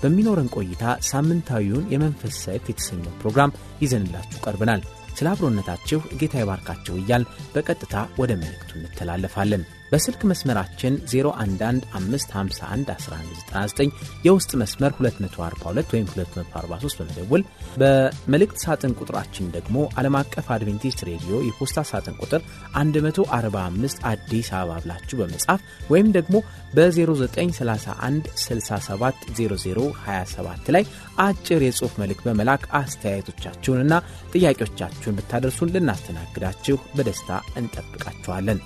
በሚኖረን 0.00 0.52
ቆይታ 0.56 0.84
ሳምንታዊውን 1.10 1.88
የመንፈስ 1.92 2.36
ሰይፍ 2.46 2.64
የተሰኘው 2.70 3.16
ፕሮግራም 3.20 3.54
ይዘንላችሁ 3.82 4.38
ቀርበናል። 4.46 4.82
ስለ 5.16 5.26
አብሮነታችሁ 5.30 6.00
ጌታ 6.20 6.34
ይባርካችሁ 6.40 6.94
እያል 6.98 7.22
በቀጥታ 7.54 7.94
ወደ 8.20 8.32
መልእክቱ 8.40 8.72
እንተላለፋለን። 8.80 9.62
በስልክ 9.92 10.20
መስመራችን 10.30 10.94
0115511199 11.10 13.90
የውስጥ 14.26 14.50
መስመር 14.62 14.92
242 15.00 15.92
ወይም 15.94 16.06
243 16.12 16.96
በመደወል 17.00 17.42
በመልእክት 17.80 18.58
ሳጥን 18.64 18.92
ቁጥራችን 19.00 19.46
ደግሞ 19.56 19.76
ዓለም 20.00 20.14
አቀፍ 20.20 20.46
አድቬንቲስት 20.56 21.00
ሬዲዮ 21.10 21.34
የፖስታ 21.46 21.78
ሳጥን 21.90 22.16
ቁጥር 22.22 22.40
145 22.78 23.96
አዲስ 24.12 24.48
አበባ 24.58 24.70
ብላችሁ 24.84 25.16
በመጻፍ 25.20 25.60
ወይም 25.92 26.08
ደግሞ 26.16 26.34
በ0931 26.76 28.24
670027 28.44 30.72
ላይ 30.76 30.84
አጭር 31.26 31.60
የጽሑፍ 31.66 31.94
መልእክት 32.02 32.24
በመላክ 32.28 32.62
አስተያየቶቻችሁንና 32.80 33.92
ጥያቄዎቻችሁን 34.34 35.16
ብታደርሱን 35.18 35.72
ልናስተናግዳችሁ 35.76 36.76
በደስታ 36.96 37.30
እንጠብቃችኋለን። 37.60 38.58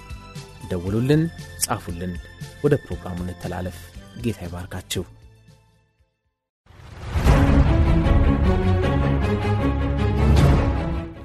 ደውሉልን፣ 0.71 1.23
ጻፉልን። 1.65 2.13
ወደ 2.65 2.75
ፕሮግራሙ 2.85 3.19
እንተላለፍ። 3.25 3.79
ጌታ 4.23 4.39
ይባርካችሁ። 4.47 5.05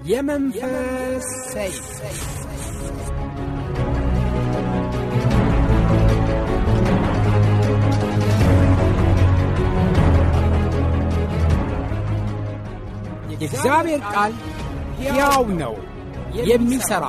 የመንፈስ 0.08 1.28
ሰይፍ 1.54 1.78
የእግዚአብሔር 13.32 14.02
ቃል 14.12 14.34
ሕያው 15.00 15.46
ነው፣ 15.60 15.74
የሚሠራ 16.42 17.06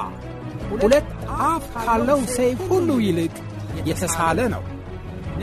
ሁለት 0.75 1.09
አፍ 1.47 1.65
ካለው 1.77 2.21
ሰይፍ 2.37 2.61
ሁሉ 2.71 2.89
ይልቅ 3.05 3.35
የተሳለ 3.89 4.39
ነው። 4.55 4.63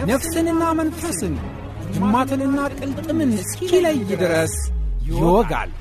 ነፍስንና 0.10 0.64
መንፈስን 0.80 1.34
ጅማትንና 1.96 2.60
ቅልጥምን 2.78 3.32
እስኪለይ 3.40 4.00
ድረስ 4.14 4.56
ይወጋል፣ 5.10 5.72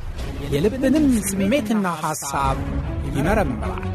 የልብንም 0.52 1.06
ስሜትና 1.28 1.86
ሐሳብ 2.02 2.58
ይመረምራል። 3.08 3.91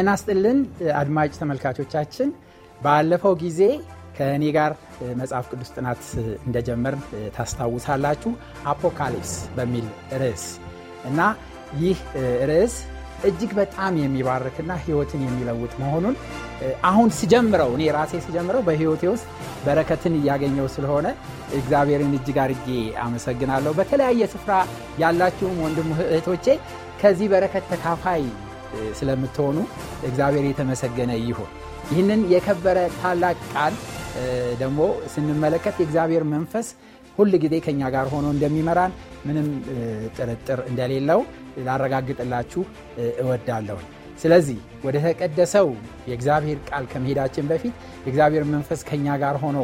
እናስጥልን 0.00 0.58
አድማጭ 1.00 1.30
ተመልካቾቻችን። 1.40 2.28
ባለፈው 2.80 3.34
ጊዜ 3.42 3.60
ከእኔ 4.16 4.44
ጋር 4.56 4.72
መጽሐፍ 5.20 5.44
ቅዱስ 5.52 5.68
ጥናት 5.76 6.02
እንደጀመር 6.46 6.94
ታስታውሳላችሁ። 7.36 8.32
አፖካሊፕስ 8.72 9.34
በሚል 9.56 9.86
ርዕስ 10.22 10.44
እና 11.04 11.20
ይህ 11.80 11.98
ርዕስ 12.50 12.74
እጅግ 13.28 13.50
በጣም 13.58 13.94
የሚባርክና 14.00 14.72
ህይወትን 14.84 15.22
የሚለውጥ 15.24 15.72
መሆኑን 15.82 16.14
አሁን 16.88 17.08
ስጀምረው 17.18 17.70
እኔ 17.76 17.82
ራሴ 17.96 18.12
ስጀምረው 18.26 18.62
በህይወቴ 18.68 19.02
ውስጥ 19.12 19.26
በረከትን 19.64 20.14
እያገኘው 20.20 20.68
ስለሆነ 20.74 21.06
እግዚአብሔርን 21.58 22.14
እጅግ 22.18 22.38
አድርጌ 22.44 22.68
አመሰግናለሁ። 23.04 23.72
በተለያየ 23.78 24.28
ስፍራ 24.34 24.52
ያላችሁም 25.02 25.58
ወንድም 25.64 25.90
እህቶቼ 26.08 26.46
ከዚህ 27.02 27.28
በረከት 27.32 27.66
ተካፋይ 27.70 28.24
ስለምትሆኑ 28.98 29.56
እግዚአብሔር 30.08 30.44
የተመሰገነ 30.48 31.12
ይሁን። 31.22 31.50
ይህንን 31.90 32.20
የከበረ 32.32 32.78
ታላቅ 32.98 33.36
ቃል 33.52 33.74
ደግሞ 34.60 34.80
ስንመለከት 35.12 35.76
የእግዚአብሔር 35.80 36.24
መንፈስ 36.34 36.66
ሁል 37.18 37.32
ጊዜ 37.42 37.54
ከእኛ 37.64 37.82
ጋር 37.94 38.06
ሆኖ 38.12 38.26
እንደሚመራን 38.34 38.92
ምንም 39.26 39.48
ጥርጥር 40.16 40.60
እንደሌለው 40.70 41.20
ላረጋግጥላችሁ 41.66 42.62
እወዳለሁ። 43.22 43.78
ስለዚህ 44.22 44.56
ወደ 44.84 44.96
ተቀደሰው 45.04 45.68
የእግዚአብሔር 46.08 46.58
ቃል 46.68 46.84
ከመሄዳችን 46.92 47.48
በፊት 47.50 47.74
የእግዚአብሔር 48.04 48.44
መንፈስ 48.54 48.80
ከእኛ 48.88 49.16
ጋር 49.22 49.36
ሆኖ 49.44 49.58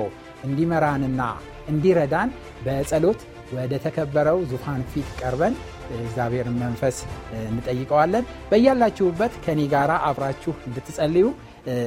እንዲመራንና 0.47 1.23
እንዲረዳን 1.69 2.29
በጸሎት 2.67 3.21
ወደ 3.57 3.75
ተከበረው 3.85 4.39
ዙፋን 4.51 4.83
ፊት 4.93 5.09
ቀርበን 5.21 5.55
እግዚአብሔርን 5.99 6.57
መንፈስ 6.63 6.97
እንጠይቀዋለን። 7.45 8.25
በያላችሁበት 8.51 9.35
ከኔ 9.45 9.61
ጋር 9.75 9.91
አብራችሁ 10.09 10.55
እንድትጸልዩ 10.69 11.27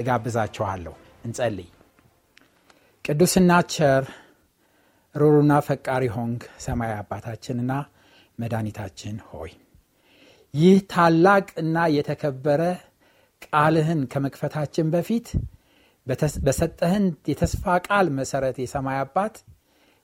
ጋብዛችኋለሁ። 0.08 0.94
እንጸልይ። 1.26 1.70
ቅዱስና 3.06 3.52
ቸር 3.74 4.04
ሩሩና 5.16 5.54
ፈቃሪ 5.68 6.04
ሆንግ 6.16 6.42
ሰማይ 6.66 6.92
አባታችንና 6.98 7.72
መድኃኒታችን 8.40 9.16
ሆይ 9.30 9.52
ይህ 10.54 10.78
ታላቅ 10.92 11.48
የተከበረ 11.96 12.62
ቃልህን 13.46 14.00
ከመክፈታችን 14.12 14.88
በፊት 14.94 15.28
በሰጠህን 16.46 17.06
የተስፋ 17.32 17.76
ቃል 17.88 18.08
መሠረት 18.20 18.58
የሰማይ 18.62 18.98
አባት 19.04 19.36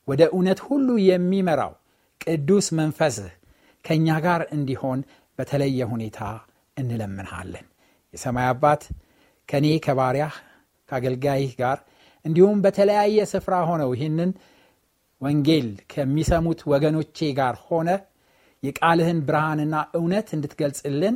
ወደ 0.07 0.21
እውነት 0.33 0.59
ሁሉ 0.67 0.87
የሚመራው 1.05 1.73
ቅዱስ 2.21 2.67
መንፈስህ 2.79 3.31
ከእኛ 3.85 4.07
ጋር 4.25 4.41
እንዲሆን 4.55 4.99
በተለየ 5.39 5.79
ሁኔታ 5.91 6.19
እንለምንሃለን። 6.77 7.65
የሰማይ 8.13 8.47
አባት 8.51 8.83
ከእኔ 9.49 9.67
ከባሪያህ 9.85 10.35
ከአገልጋይህ 10.89 11.51
ጋር 11.61 11.77
እንዲሁም 12.25 12.57
በተለያየ 12.65 13.19
ስፍራ 13.31 13.55
ሆነው 13.69 13.89
ይህንን 13.95 14.31
ወንጌል 15.21 15.67
ከሚሰሙት 15.91 16.59
ወገኖቼ 16.71 17.27
ጋር 17.39 17.55
ሆነ 17.67 17.89
የቃልህን 18.63 19.19
ብርሃንና 19.27 19.75
እውነት 19.97 20.27
እንድትገልጽልን 20.37 21.15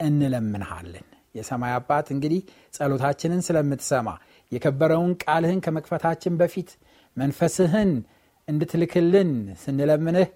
እንለምንሃለን። 0.00 1.06
የሰማይ 1.34 1.72
አባት 1.76 2.06
እንግዲህ 2.14 2.40
ጸሎታችንን 2.76 3.40
ስለምትሰማ 3.46 4.08
የከበረውን 4.52 5.12
ቃልህን 5.24 5.60
ከመክፈታችን 5.66 6.34
በፊት 6.40 6.70
መንፈስህን 7.16 7.90
እንድትልክልን 8.48 9.30
ስንለምንህ 9.62 10.28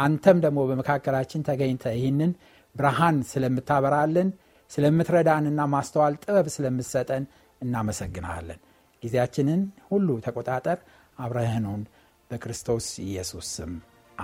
አንተም 0.00 0.38
ደግሞ 0.44 0.60
በመካከላችን 0.68 1.44
ተገኝተ 1.48 1.84
ይህንን 1.96 2.32
ብርሃን 2.74 3.16
ስለምታበራልን 3.30 4.28
ስለምትረዳንና 4.70 5.60
ማስተዋል 5.72 6.14
ጥበብ 6.24 6.46
ስለምትሰጠን 6.56 7.24
እናመሰግንሃለን። 7.62 8.60
ጊዜያችንን 9.02 9.60
ሁሉ 9.88 10.08
ተቆጣጠር። 10.26 10.78
አብረህኑን 11.18 11.82
በክርስቶስ 12.30 12.86
ኢየሱስ 13.06 13.46
ስም 13.56 13.72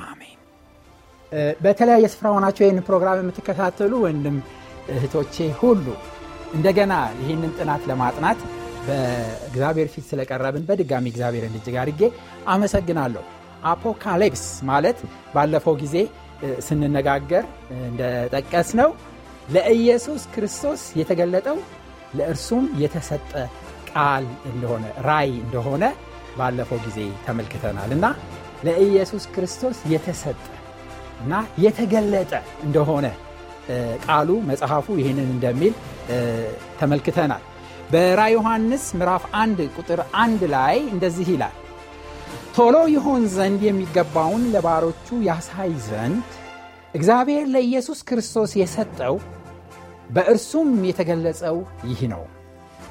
አሜን። 0.03 0.39
በተለያየ 1.61 2.07
ስፍራ 2.13 2.27
ሆናቸው 2.35 2.65
ይህን 2.65 2.85
ፕሮግራም 2.89 3.21
የምትከታተሉ 3.21 3.93
ወንድም 4.05 4.37
እህቶቼ 4.95 5.37
ሁሉ 5.61 5.87
እንደገና 6.57 6.93
ይህንን 7.21 7.53
ጥናት 7.59 7.83
ለማጥናት 7.91 8.41
በእግዚአብሔር 8.87 9.89
ፊት 9.95 10.05
ስለቀረብን 10.11 10.67
በድጋሚ 10.69 11.07
እግዚአብሔርን 11.13 11.57
እጅግ 11.59 11.77
አድርጌ 11.83 12.03
አመሰግናለሁ። 12.47 13.25
አፖካሊፕስ 13.67 14.45
ማለት 14.71 14.99
ባለፈው 15.35 15.75
ጊዜ 15.83 15.97
ስንነጋገር 16.67 17.45
እንደጠቀስ 17.81 18.71
ነው 18.81 18.91
ለኢየሱስ 19.49 20.23
ክርስቶስ 20.35 20.81
የተገለጠው 21.01 21.59
ለእርሱም 22.19 22.65
የተሰጠ 22.83 23.33
ቃል 23.91 24.25
እንደሆነ 24.51 24.85
ራይ 25.09 25.31
እንደሆነ 25.45 25.85
ባለፈው 26.39 26.79
ጊዜ 26.87 26.99
ተመልክተናል። 27.27 27.91
እና 27.97 28.07
ለኢየሱስ 28.67 29.25
ክርስቶስ 29.35 29.79
የተሰጠ 29.93 30.43
እና 31.23 31.35
የተገለጠ 31.65 32.33
እንደሆነ 32.67 33.07
ቃሉ 34.07 34.31
መጽሐፉ 34.51 34.97
ይህንን 35.01 35.29
እንደሚል 35.35 35.75
ተመልክተናል። 36.81 37.45
በራ 37.93 38.21
ዮሐንስ 38.35 38.85
ምዕራፍ 38.99 39.25
አንድ 39.43 39.59
ቁጥር 39.79 40.01
አንድ 40.23 40.43
ላይ 40.55 40.77
እንደዚህ 40.95 41.29
ይላል 41.35 41.55
ቶሎ 42.57 42.77
ይሆን 42.89 43.23
ዘንድ 43.33 43.61
የሚገባውን 43.65 44.45
ለባሮቹ 44.53 45.07
ያሳይ 45.27 45.73
ዘንድ 45.87 46.29
እግዚአብሔር 46.95 47.45
ለኢየሱስ 47.55 47.99
ክርስቶስ 48.09 48.51
የሰጠው 48.61 49.15
በእርሱም 50.11 50.71
የተገለጸው 50.89 51.57
ይህ 51.89 52.01
ነው። 52.13 52.23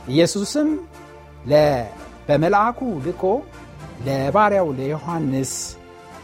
ኢየሱስም 0.09 0.69
በመልአኩ 2.27 2.79
ልኮ 3.06 3.23
ለባሪያው 4.07 4.69
ለዮሐንስ 4.79 5.53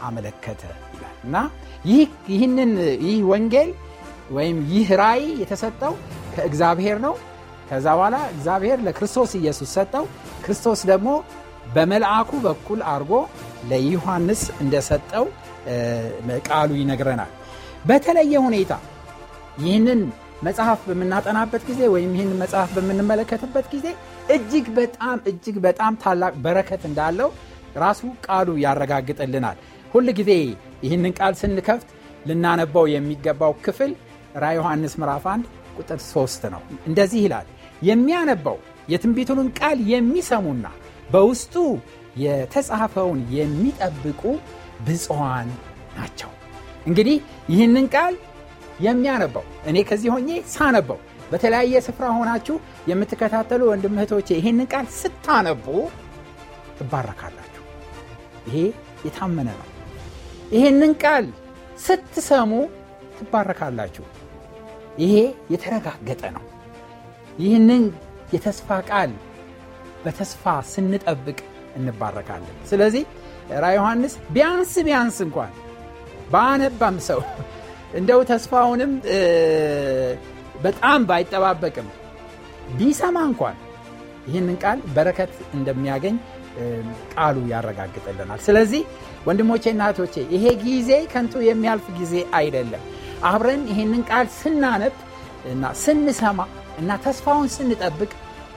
አመለከተ 0.02 0.62
እና 1.24 1.36
ይህንን 2.30 2.72
ይህ 3.04 3.18
ወንጌል 3.30 3.70
ወይም 4.32 4.58
ይህ 4.72 4.88
ራእይ 5.02 5.26
የተሰጠው 5.42 5.94
ከእግዚአብሔር 6.34 6.98
ነው። 7.06 7.14
ከዛ 7.68 7.86
በኋላ 7.96 8.16
እግዚአብሔር 8.32 8.78
ለክርስቶስ 8.86 9.32
ኢየሱስ 9.40 9.70
ሰጠው። 9.76 10.04
ክርስቶስ 10.44 10.80
ደግሞ 10.90 11.08
በመልአኩ 11.66 12.30
በኩል 12.46 12.80
አድርጎ 12.92 13.12
ለዮሐንስ 13.70 14.42
እንደሰጠው 14.62 15.26
ቃሉ 16.48 16.70
ይነግረናል። 16.80 17.30
በተለየ 17.88 18.34
ሁኔታ 18.46 18.72
ይህንን 19.62 20.00
መጽሐፍ 20.42 20.80
በምናጠናበት 20.88 21.62
ጊዜ 21.68 21.80
ወይም 21.94 22.12
ይህን 22.16 22.30
መጽሐፍ 22.40 22.70
በምንመለከትበት 22.76 23.66
ጊዜ 23.74 23.86
እጅግ 24.34 24.66
በጣም 24.78 25.18
እጅግ 25.30 25.56
በጣም 25.66 25.92
ታላቅ 26.02 26.32
በረከት 26.44 26.82
እንዳለው 26.90 27.28
ራሱ 27.76 28.00
ቃሉ 28.26 28.48
ያረጋግጥልናል። 28.64 29.58
ሁል 29.94 30.06
ጊዜ 30.18 30.30
ይህንን 30.84 31.12
ቃል 31.18 31.34
ስንከፍት 31.40 31.88
ልናነባው 32.28 32.86
የሚገባው 32.92 33.52
ክፍል 33.64 33.92
ራ 34.36 34.52
ዮሐንስ 34.58 34.92
ምዕራፍ 35.00 35.24
1 35.30 35.48
ቁጥር 35.78 35.98
3 36.04 36.46
ነው። 36.54 36.62
እንደዚህ 36.86 37.20
ይላል 37.26 37.46
የሚያነባው 37.82 38.58
የትንቢቱንን 38.92 39.48
ቃል 39.58 39.78
የሚሰሙና 39.92 40.66
በውስጡ 41.12 41.54
የተጻፈውን 42.22 43.20
የሚጠብቁ 43.36 44.22
ብፅዋን 44.86 45.48
ናቸው። 45.96 46.30
እንግዲህ 46.86 47.16
ይህንን 47.52 47.86
ቃል 47.94 48.14
የሚያነባው 48.80 49.44
እኔ 49.66 49.78
ከዚህ 49.88 50.10
ሆኜ 50.14 50.28
ሳነበው 50.54 50.98
በተለያየ 51.32 51.74
ስፍራ 51.86 52.06
ሆናችሁ 52.16 52.56
የምትከታተሉ 52.90 53.62
ወንድም 53.70 53.94
ይህንን 54.36 54.66
ቃል 54.72 54.86
ስታነቡ 55.00 55.66
ትባረካላችሁ። 56.78 57.64
ይሄ 58.46 58.56
የታመነ 59.06 59.48
ነው። 59.60 59.68
ይህንን 60.52 60.92
ቃል 61.02 61.26
ስትሰሙ 61.78 62.50
ትባረካላችሁ። 63.18 64.04
ይሄ 64.98 65.14
የተረጋገጠ 65.52 66.22
ነው። 66.36 66.44
ይህንን 67.38 67.84
የተስፋ 68.34 68.68
ቃል 68.90 69.10
በተስፋ 70.04 70.44
ስንጠብቅ 70.72 71.38
እንባረካለን። 71.78 72.56
ስለዚህ 72.70 73.04
ራ 73.62 73.68
ዮሐንስ 73.76 74.14
ቢያንስ 74.34 74.72
ቢያንስ 74.86 75.16
እንኳን 75.26 75.52
በአነባም 76.32 76.96
ሰው 77.08 77.20
እንደው 77.98 78.20
ተስፋውንም 78.30 78.92
በጣም 80.64 81.00
ባይጠባበቅም 81.08 81.88
ቢሰማ 82.78 83.16
እንኳን 83.30 83.56
ይህንን 84.26 84.56
ቃል 84.62 84.78
በረከት 84.96 85.32
እንደሚያገኝ 85.56 86.16
ቃሉ 87.14 87.36
ያረጋግጥልናል። 87.52 88.40
ስለዚህ 88.46 88.82
ወንድሞቼ 89.26 89.64
እናቶቼ 89.72 90.14
ይሄ 90.34 90.44
ጊዜ 90.62 90.90
ከንቱ 91.12 91.42
የሚያልፍ 91.48 91.86
ጊዜ 91.98 92.14
አይደለም። 92.38 92.82
አብረን 93.30 93.62
ይህንን 93.70 94.02
ቃል 94.10 94.26
ስናነብ 94.40 94.94
እና 95.52 95.64
ስንሰማ 95.82 96.40
እና 96.78 96.90
ተስፋውን 97.04 97.48
ስንጠብቅ 97.56 98.10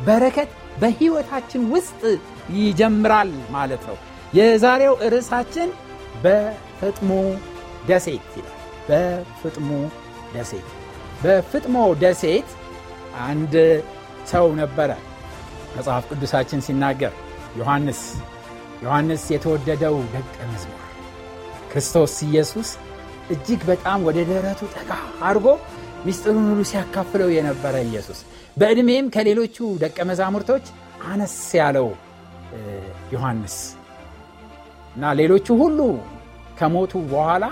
በረከት 0.05 0.51
በሕይወታችን 0.81 1.61
ውስጥ 1.73 2.01
ይጀምራል 2.57 3.31
ማለት 3.51 3.83
ነው። 3.89 3.97
የዛሬው 4.33 4.95
ርዕሳችን 5.13 5.69
በፍጥሞ 6.23 7.09
ደሴት 7.89 8.29
ይላል። 8.37 8.51
በፍጥሞ 8.89 9.69
ደሴት። 10.33 10.67
በፍጥሞ 11.23 11.75
ደሴት 12.01 12.49
አንድ 13.25 13.53
ሰው 14.31 14.47
ነበረ 14.61 14.91
መጽሐፍ 15.75 16.03
ቅዱሳችን 16.11 16.63
ሲናገር 16.65 17.13
ዮሐንስ 17.59 18.01
ዮሐንስ 18.83 19.23
የተወደደው 19.33 19.95
ደቀ 20.13 20.35
መዝሙር 20.51 20.81
ክርስቶስ 21.71 22.15
ኢየሱስ 22.27 22.69
እጅግ 23.29 23.61
በጣም 23.69 23.99
ወደ 24.07 24.19
ደረቱ 24.29 24.61
ጠጋ 24.75 24.91
አድርጎ 25.21 25.47
ሚስጥሩን 26.05 26.45
ሁሉ 26.49 26.61
ሲያካፍለው 26.71 27.29
የነበረ 27.35 27.75
ኢየሱስ 27.87 28.19
በዕድሜም 28.57 29.05
ከሌሎቹ 29.13 29.55
ደቀ 29.81 29.97
መዛሙርቶች 30.09 30.65
አነስ 31.07 31.33
ያለው 31.57 31.87
ዮሐንስ 33.13 33.55
እና 34.95 35.11
ሌሎቹ 35.19 35.47
ሁሉ 35.61 35.79
ከሞቱ 36.59 36.93
በኋላ 37.11 37.45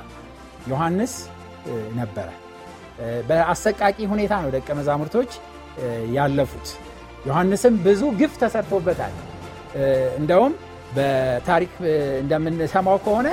ዮሐንስ 0.72 1.14
ነበረ። 2.00 2.28
በአሰቃቂ 3.30 3.98
ሁኔታ 4.14 4.34
ነው 4.44 4.50
ደቀ 4.56 4.70
መዛሙርቶች 4.80 5.32
ያለፉት። 6.16 6.68
ዮሐንስም 7.28 7.76
ብዙ 7.86 8.02
ግፍ 8.20 8.34
ተሰርቶበታል። 8.42 9.14
እንደውም 10.20 10.54
በታሪክ 10.96 11.74
እንደምንሰማው 12.24 12.98
ከሆነ 13.06 13.28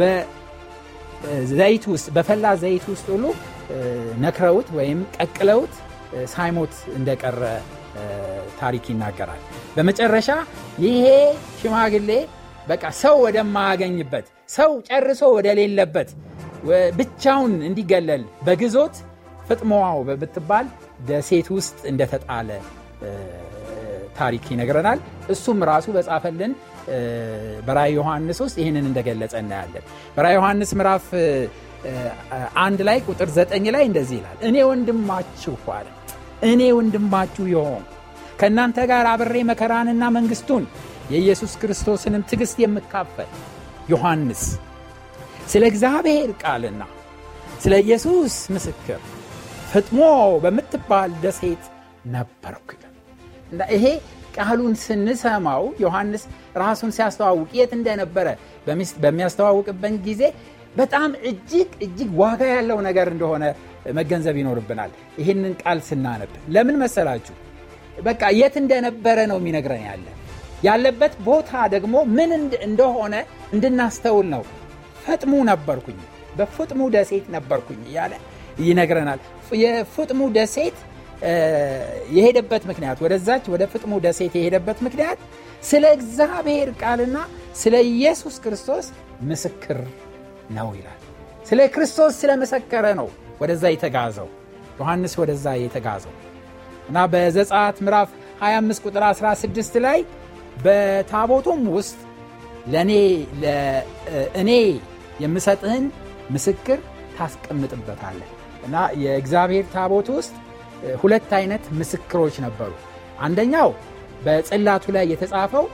በዘይት 0.00 1.84
ውስጥ 1.92 2.08
በፈላ 2.16 2.54
ዘይት 2.62 2.86
ውስጥ 2.92 3.06
ሁሉ 3.14 3.24
ነክረውት 4.24 4.68
ወይም 4.78 5.00
ቀቅለውት 5.18 5.74
ሳይሞት 6.34 6.74
እንደቀረ 6.98 7.40
ታሪክ 8.60 8.84
ይናገራል። 8.92 9.42
በመጨረሻ 9.76 10.28
ይሄ 10.84 11.04
ሽማግሌ 11.60 12.10
በቃ 12.68 12.84
ሰው 13.02 13.16
ወደማያገኝበት 13.24 14.26
ሰው 14.50 14.70
ጨርሶ 14.88 15.22
ወደሌለበት 15.36 16.10
ብቻውን 16.98 17.54
እንዲገለል 17.68 18.22
በግዞት 18.46 18.94
ፍጥሞዋው 19.48 19.98
በምትባል 20.08 20.66
ደሴት 21.08 21.48
ውስጥ 21.56 21.78
እንደተጣለ 21.90 22.48
ታሪክ 24.18 24.44
ይነግረናል። 24.52 24.98
እሱም 25.34 25.58
ራሱ 25.70 25.86
በጻፈልን 25.96 26.52
በራይ 27.66 27.90
ዮሐንስ 27.96 28.38
ውስጥ 28.44 28.56
ይህንን 28.62 28.86
እንደገለጸ 28.90 29.34
እናያለን። 29.42 29.84
በራይ 30.16 30.34
ዮሐንስ 30.38 30.70
ምዕራፍ 30.78 31.06
አንድ 32.62 32.80
ላይ 32.88 32.98
ቁጥር 33.08 33.28
ዘጠኝ 33.36 33.64
ላይ 33.74 33.84
እንደዚህ 33.88 34.16
ይላል 34.20 34.38
እኔ 34.48 34.56
ወንድማችሁ 34.70 35.54
አለ 35.76 35.86
እኔ 36.44 36.62
ወንድማችሁ 36.76 37.44
የሆን 37.52 37.84
ከእናንተ 38.40 38.78
ጋር 38.90 39.06
አብሬ 39.10 39.36
መከራንና 39.50 40.04
መንግስቱን 40.16 40.64
የኢየሱስ 41.12 41.52
ክርስቶስንም 41.60 42.22
ትግስት 42.30 42.56
የምካፈል 42.62 43.30
ዮሐንስ 43.92 44.42
ስለ 45.48 45.62
እግዚአብሔር 45.70 46.30
ቃልና 46.42 46.82
ስለ 47.62 47.74
ኢየሱስ 47.84 48.34
ምስክር 48.54 49.00
ፍጥሞ 49.70 50.00
በምትባል 50.42 51.12
ደሴት 51.22 51.62
ነበርኩ። 52.14 52.68
እና 53.52 53.62
ይሄ 53.74 53.84
ቃሉን 54.36 54.74
ስንሰማው 54.82 55.64
ዮሐንስ 55.82 56.22
ራሱን 56.56 56.90
ሲያስተዋውቅ 56.96 57.50
የት 57.58 57.72
እንደነበረ 57.76 58.28
በሚያስተዋውቅበት 59.02 59.94
ጊዜ 60.06 60.22
በጣም 60.76 61.10
እጅግ 61.30 61.70
እጅግ 61.86 62.10
ዋጋ 62.20 62.42
ያለው 62.52 62.78
ነገር 62.86 63.08
እንደሆነ 63.12 63.44
መገንዘብ 63.94 64.36
ይኖርብናል። 64.40 64.90
ይህንን 65.20 65.54
ቃል 65.62 65.78
ስናነብ 65.88 66.32
ለምን 66.54 66.76
መሰላችሁ? 66.82 67.34
በቃ 68.04 68.22
የት 68.38 68.54
እንደነበረ 68.62 69.18
ነው 69.30 69.38
የሚነግረን 69.40 69.82
ያለ። 69.88 70.06
ያለበት 70.64 71.14
ቦታ 71.26 71.52
ደግሞ 71.74 71.94
ምን 72.16 72.30
እንደሆነ 72.66 73.14
እንድናስተውል 73.54 74.26
ነው። 74.34 74.42
ፈጥሙ 75.04 75.34
ነበርኩኝ 75.50 75.98
በፍጥሙ 76.38 76.82
ደሴት 76.94 77.26
ነበርኩኝ 77.34 77.80
እያለ 77.88 78.12
ይነግረናል። 78.62 79.20
የፍጥሙ 79.62 80.20
ደሴት 80.36 80.78
የሄደበት 82.16 82.62
ምክንያት 82.70 82.98
ወደዛች 83.04 83.44
ወደ 83.52 83.62
ፍጥሙ 83.72 83.92
ደሴት 84.04 84.32
የሄደበት 84.38 84.78
ምክንያት 84.86 85.20
ስለ 85.62 85.84
እግዚአብሔር 85.98 86.70
ቃልና 86.82 87.18
ስለ 87.56 87.74
ኢየሱስ 87.90 88.36
ክርስቶስ 88.44 88.86
ምስክር 89.28 89.78
ነው 90.56 90.68
ይላል። 90.78 90.98
ስለ 91.48 91.60
ክርስቶስ 91.74 92.12
ስለመሰከረ 92.20 92.86
ነው 93.00 93.08
ወደዛ 93.40 93.64
የተጋዘው 93.72 94.28
ዮሐንስ 94.78 95.14
ወደዛ 95.20 95.46
የተጋዘው 95.60 96.14
እና 96.88 96.98
በዘጻት 97.12 97.76
ምዕራፍ 97.86 98.10
25 98.42 98.86
ቁጥር 98.86 99.04
16 99.10 99.76
ላይ 99.86 99.98
በታቦቱም 100.64 101.62
ውስጥ 101.76 101.98
ለእኔ 102.72 102.92
እኔ 104.42 104.50
የምሰጥህን 105.22 105.84
ምስክር 106.34 106.78
ታስቀምጥበታለህ 107.18 108.30
እና 108.66 108.76
የእግዚአብሔር 109.02 109.66
ታቦት 109.74 110.08
ውስጥ 110.16 110.34
ሁለት 111.02 111.30
አይነት 111.38 111.64
ምስክሮች 111.78 112.36
ነበሩ። 112.44 112.72
አንደኛው 113.20 113.68
በጽላቱ 114.24 114.84
ላይ 114.96 115.04
የተጻፈው 115.12 115.64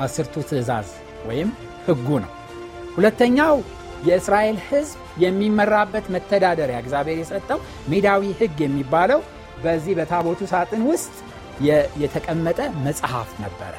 አስርቱ 0.00 0.34
ትእዛዝ 0.48 0.88
ወይም 1.28 1.48
ህጉ 1.86 2.08
ነው። 2.24 2.30
ሁለተኛው 2.96 3.54
የእስራኤል 4.02 4.58
ሕዝብ 4.68 4.94
የሚመራበት 5.22 6.06
መተዳደሪያ 6.14 6.78
እግዚአብሔር 6.82 7.18
የሰጠው 7.20 7.58
ሜዳዊ 7.92 8.32
ሕግ 8.40 8.58
የሚባለው 8.64 9.20
በዚህ 9.64 9.94
በታቦቱ 9.98 10.40
ሳጥን 10.52 10.82
ውስጥ 10.90 11.14
የተቀመጠ 12.02 12.60
መጽሐፍ 12.86 13.30
ነበረ። 13.42 13.74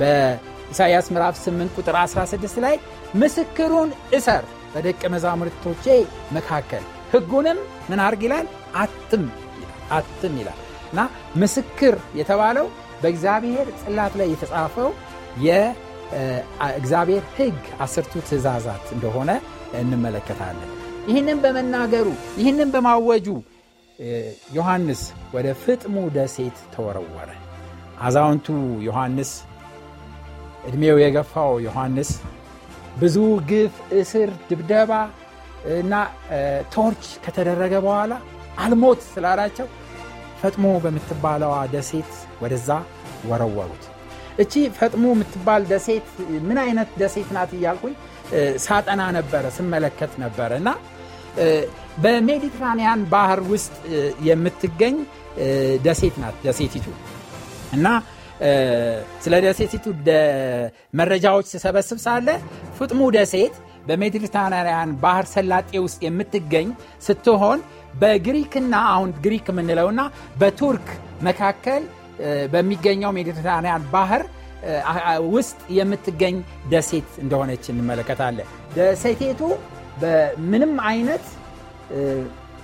በኢሳይያስ 0.00 1.06
ምዕራፍ 1.14 1.36
8 1.40 1.76
ቁጥር 1.78 1.96
16 2.02 2.62
ላይ 2.64 2.76
ምስክሩን 3.22 3.90
እሰር 4.18 4.44
በደቀ 4.72 5.02
መዛሙርቶቼ 5.14 5.84
መካከል 6.36 6.84
ሕጉንም 7.12 7.58
ምን 7.90 8.00
አርግ 8.06 8.22
ይላል 8.26 8.46
አትም 8.76 9.24
አትም 9.96 10.34
ይላል 10.40 10.58
እና 10.92 11.00
ምስክር 11.42 11.94
የተባለው 12.18 12.66
በእግዚአብሔር 13.02 13.66
ጽላት 13.82 14.14
ላይ 14.20 14.28
የተጻፈው 14.32 14.90
የእግዚአብሔር 15.46 17.24
ሕግ 17.36 17.56
አስርቱ 17.80 18.12
ትእዛዛት 18.28 18.86
እንደሆነ 18.94 19.30
እንመለከታለን። 19.74 20.70
ይህንን 21.08 21.38
በመናገሩ 21.44 22.06
ይህንን 22.40 22.68
በማወጁ 22.74 23.26
ዮሐንስ 24.56 25.00
ወደ 25.34 25.46
ፍጥሙ 25.62 25.96
ደሴት 26.16 26.58
ተወረወረ። 26.74 27.30
አዛውንቱ 28.00 28.46
ዮሐንስ 28.86 29.30
ዕድሜው 30.68 30.96
የገፋው 31.02 31.52
ዮሐንስ 31.66 32.10
ብዙ 32.96 33.16
ግፍ፣ 33.50 33.74
እስር፣ 33.98 34.30
ድብደባ 34.48 34.92
እና 35.76 35.94
ቶርች 36.74 37.04
ከተደረገ 37.24 37.74
በኋላ 37.86 38.12
አልሞት 38.58 39.00
ስላላቸው 39.12 39.66
ፈጥሞ 40.40 40.66
በምትባለዋ 40.84 41.54
ደሴት 41.72 42.10
ወደዛ 42.42 42.70
ወረወሩት። 43.30 43.84
እቺ 44.42 44.52
ፈጥሞ 44.78 45.04
የምትባል 45.14 45.62
ደሴት 45.70 46.08
ምን 46.48 46.58
አይነት 46.64 46.90
ደሴት 47.00 47.28
ናት 47.36 47.52
እያልኩኝ 47.58 47.94
ሳጠና 48.66 49.02
ነበረ 49.18 49.44
ስመለከት 49.56 50.12
ነበረ 50.24 50.50
እና 50.60 50.70
በሜዲትራኒያን 52.02 53.00
ባህር 53.12 53.40
ውስጥ 53.52 53.74
የምትገኝ 54.28 54.96
ደሴት 55.86 56.16
ናት 56.22 56.36
ደሴቲቱ 56.46 56.86
እና 57.76 57.86
ስለ 59.24 59.34
ደሴቲቱ 59.46 59.86
መረጃዎች 61.00 61.46
ስሰበስብ 61.52 61.98
ሳለ 62.06 62.28
ፍጥሙ 62.78 63.00
ደሴት 63.16 63.54
በሜዲትራንያን 63.88 64.90
ባህር 65.02 65.26
ሰላጤ 65.34 65.70
ውስጥ 65.84 66.00
የምትገኝ 66.06 66.68
ስትሆን 67.06 67.60
በግሪክና 68.00 68.74
አሁን 68.94 69.10
ግሪክ 69.24 69.46
የምንለውና 69.52 70.00
በቱርክ 70.40 70.88
መካከል 71.28 71.82
በሚገኘው 72.52 73.12
ሜዲትራንያን 73.18 73.82
ባህር 73.94 74.22
ውስጥ 75.34 75.58
የምትገኝ 75.70 76.36
ደሴት 76.70 77.10
እንደሆነች 77.22 77.64
እንመለከታለን። 77.72 78.48
ደሴቴቱ 78.76 79.40
በምንም 80.02 80.72
አይነት 80.90 81.24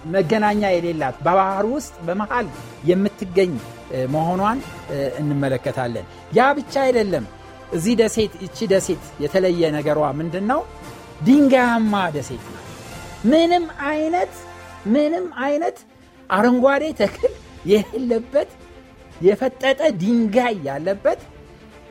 መገናኛ 0.06 0.62
የሌላት 0.72 1.16
በባህር 1.26 1.66
ውስጥ 1.74 1.94
በመሃል 2.06 2.46
የምትገኝ 2.90 3.52
መሆኗን 4.14 4.58
እንመለከታለን። 5.20 6.06
ያ 6.38 6.50
ብቻ 6.58 6.74
አይደለም። 6.86 7.24
እዚህ 7.72 7.94
ደሴት 8.00 8.32
እቺ 8.46 8.66
ደሴት 8.72 9.04
የተለየ 9.22 9.70
ነገሯ 9.76 10.00
ምንድን 10.20 10.44
ነው? 10.52 10.60
ድንጋያማ 11.26 11.94
ደሴት 12.16 12.44
ናት። 12.46 12.60
ምንም 13.30 13.64
አይነት 13.90 14.34
ምንም 14.86 15.26
አይነት 15.44 15.76
አረንጓዴ 16.30 16.84
ተክል 17.00 17.32
የሌለበት 17.72 18.50
የፈጠጠ 19.20 19.80
ድንጋይ 20.02 20.54
ያለበት 20.68 21.20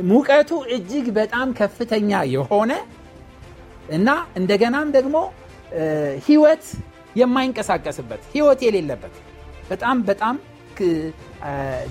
ሙቀቱ 0.09 0.51
እጅግ 0.75 1.05
በጣም 1.17 1.47
ከፍተኛ 1.59 2.21
የሆነ 2.33 2.71
እና 3.89 4.09
እንደገናም 4.35 4.87
ደግሞ 4.97 5.15
ህይወት 6.27 6.65
የማይንቀሳቀስበት 7.15 8.21
ህይወት 8.33 8.59
የሌለበት 8.65 9.15
በጣም 9.69 9.97
በጣም 10.09 10.35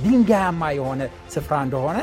ድንጋያማ 0.03 0.63
የሆነ 0.79 1.03
ስፍራ 1.35 1.55
እንደሆነ 1.67 1.99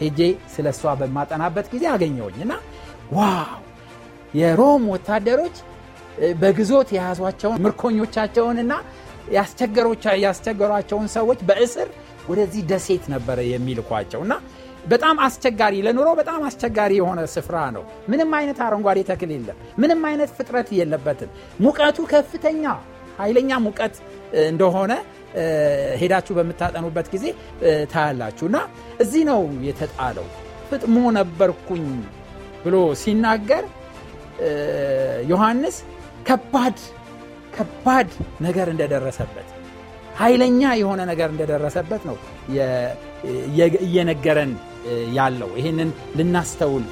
ሄጄ 0.00 0.20
ስለ 0.54 0.66
እሷ 0.74 0.92
በማጠናበት 1.00 1.66
ጊዜ 1.74 1.84
አገኘውኝ 1.92 2.38
እና 2.46 2.54
ዋው! 3.12 3.60
የሮም 4.34 4.82
ወታደሮች 4.92 5.56
በግዞት 6.40 6.88
የያዟቸውን 6.96 7.62
ምርኮኞቻቸውንና 7.66 8.72
ያስቸገሯቸውን 10.24 11.08
ሰዎች 11.16 11.40
በእስር 11.48 11.88
ወደዚህ 12.28 12.62
ደሴት 12.70 13.04
ነበረ 13.14 13.38
የሚልኳቸው 13.52 14.20
እና 14.26 14.34
በጣም 14.84 15.16
አስቸጋሪ 15.26 15.74
ለኑሮ 15.86 16.08
በጣም 16.18 16.40
አስቸጋሪ 16.48 16.92
የሆነ 16.98 17.20
ስፍራ 17.34 17.56
ነው። 17.76 17.82
ምንም 18.08 18.30
አይነት 18.38 18.58
አረንጓዴ 18.66 18.98
ተክል 19.10 19.30
የለም። 19.34 19.58
ምንም 19.78 20.02
አይነት 20.10 20.30
ፍጥረት 20.38 20.68
የለበትም። 20.78 21.30
ሙቀቱ 21.60 21.98
ከፍተኛ 22.12 22.64
ኃይለኛ 23.18 23.50
ሙቀት 23.66 23.96
እንደሆነ 24.48 24.92
ሄዳችሁ 26.00 26.32
በምታጠኑበት 26.38 27.06
ጊዜ 27.14 27.24
ታያላችሁ። 27.92 28.44
እና 28.50 28.58
እዚህ 29.00 29.22
ነው 29.30 29.40
የተጣለው። 29.68 30.26
ፍጥሞ 30.70 30.96
ነበርኩኝ 31.18 31.86
ብሎ 32.64 32.76
ሲናገር 33.02 33.64
ዮሐንስ 35.30 35.76
ከባድ 36.28 36.78
ከባድ 37.56 38.08
ነገር 38.40 38.66
እንደደረሰበት 38.72 39.48
ኃይለኛ 40.18 40.62
የሆነ 40.80 41.00
ነገር 41.10 41.28
እንደደረሰበት 41.34 42.02
ነው 42.08 42.16
እየነገረን 43.86 44.52
ያለው። 45.16 45.50
ይህንን 45.58 45.90
ልናስተውል 46.18 46.84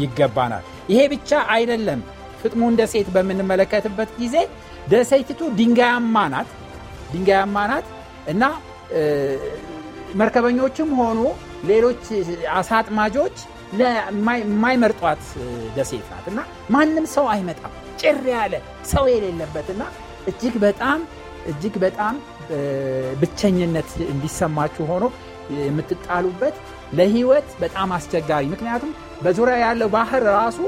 ይገባናል። 0.00 0.64
ይሄ 0.92 1.00
ብቻ 1.14 1.30
አይደለም። 1.54 2.00
ፍጥሙን 2.42 2.74
ደሴት 2.80 3.08
በምንመለከትበት 3.14 4.10
ጊዜ 4.18 4.36
ደሴቲቱ 4.88 5.40
ድንጋያማ 5.58 6.16
ናት 6.34 6.48
ድንጋያማ 7.12 7.56
ናት 7.70 7.86
እና 8.28 8.42
መርከበኞችም 10.14 10.90
ሆኑ 10.98 11.20
ሌሎች 11.66 12.02
አሳጥማጆች 12.54 13.36
የማይመርጧት 13.78 15.22
ደሴት 15.76 16.06
ናት 16.12 16.26
እና 16.32 16.40
ማንም 16.70 17.06
ሰው 17.14 17.26
አይመጣም። 17.32 17.72
ጭር 18.00 18.20
ያለ 18.32 18.54
ሰው 18.92 19.04
የሌለበትና 19.12 19.82
እጅግ 20.30 20.54
በጣም 20.64 21.00
እጅግ 21.50 21.74
በጣም 21.82 22.14
ብቸኝነት 23.20 23.90
እንዲሰማችሁ 24.12 24.84
ሆኖ 24.90 25.04
የምትጣሉበት 25.62 26.56
ለህይወት 26.96 27.48
በጣም 27.60 27.88
አስቸጋሪ። 27.96 28.44
ምክንያቱም 28.52 28.90
በዙሪያ 29.24 29.56
ያለው 29.64 29.88
ባህር 29.94 30.24
ራሱ 30.36 30.58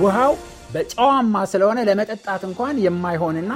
ውሃው 0.00 0.34
በጨዋማ 0.74 1.34
ስለሆነ 1.52 1.78
ለመጠጣት 1.88 2.42
እንኳን 2.48 2.76
የማይሆንና 2.84 3.52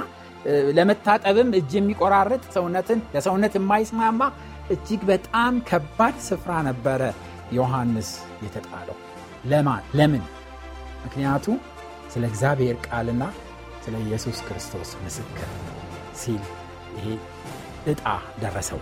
ለመታጠብም 0.77 1.49
እጅ 1.59 1.71
የሚቆራርጥ 1.77 2.43
ሰውነትን 2.55 2.99
ለሰውነት 3.13 3.53
የማይስማማ 3.57 4.21
እጅግ 4.73 5.01
በጣም 5.09 5.53
ከባድ 5.69 6.15
ስፍራ 6.27 6.53
ነበረ 6.69 7.01
ዮሐንስ 7.57 8.09
የተጣለው። 8.45 8.97
ለማን? 9.45 9.83
ለምን? 9.99 10.23
ምክንያቱ 11.05 11.45
ስለ 12.13 12.23
እግዚአብሔር 12.31 12.75
ቃልና 12.87 13.23
ስለ 13.85 13.95
ኢየሱስ 14.05 14.37
ክርስቶስ 14.47 14.89
ምስክር 15.03 15.49
ሲል 16.21 16.43
ይሄ 16.97 17.07
ዕጣ 17.87 18.05
ደረሰው። 18.43 18.79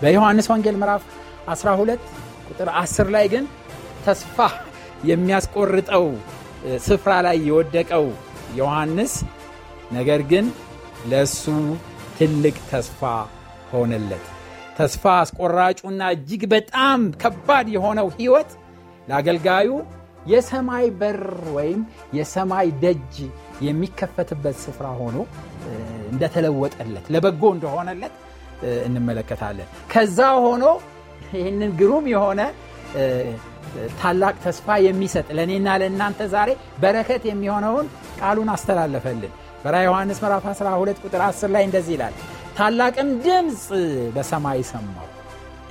በዮሐንስ 0.00 0.46
ወንጌል 0.52 0.76
ምዕራፍ 0.80 1.04
12 1.50 2.02
ቁጥር 2.48 2.68
10 2.76 3.10
ላይ 3.14 3.26
ግን 3.34 3.44
ተስፋ 4.06 4.36
የሚያስቆርጠው 5.10 6.06
ስፍራ 6.86 7.12
ላይ 7.26 7.36
የወደቀው 7.48 8.06
ዮሐንስ 8.60 9.14
ነገር 9.92 10.20
ግን 10.30 10.46
ለእሱ 11.08 11.44
ትልቅ 12.18 12.56
ተስፋ 12.70 13.00
ሆነለት። 13.72 14.24
ተስፋ 14.78 15.04
አስቆራጩና 15.20 16.02
እጅግ 16.14 16.42
በጣም 16.54 17.00
ከባድ 17.22 17.66
የሆነው 17.74 18.08
ሕይወት 18.16 18.50
ለአገልጋዩ 19.08 19.68
የሰማይ 20.26 20.86
በር 21.00 21.20
ወይም 21.56 21.80
የሰማይ 22.18 22.68
ደጅ 22.82 23.14
የሚከፈትበት 23.66 24.56
ስፍራ 24.64 24.86
ሆኖ 25.00 25.16
እንደተለወጠለት 26.10 27.06
ለበጎ 27.14 27.42
እንደሆነለት 27.56 28.14
እንመለከታለን። 28.86 29.68
ከዛ 29.92 30.18
ሆኖ 30.44 30.64
ይህንን 31.32 31.70
ግሩም 31.80 32.06
የሆነ 32.12 32.40
ታላቅ 34.00 34.34
ተስፋ 34.44 34.76
የሚሰጥ 34.84 35.26
ለእኔና 35.36 35.68
ለእናንተ 35.80 36.20
ዛሬ 36.34 36.50
በረከት 36.82 37.22
የሚሆነውን 37.28 37.86
ቃሉን 38.20 38.50
አስተላለፈልን። 38.54 39.32
በራ 39.64 39.76
ዮሐንስ 39.86 40.18
ምዕራፍ 40.22 40.44
12 40.52 41.04
ቁጥር 41.04 41.22
10 41.26 41.52
ላይ 41.54 41.62
እንደዚህ 41.68 41.94
ይላል 41.96 42.14
ታላቅም 42.58 43.08
ድምፅ 43.24 43.64
በሰማይ 44.14 44.60
ሰማው 44.70 45.08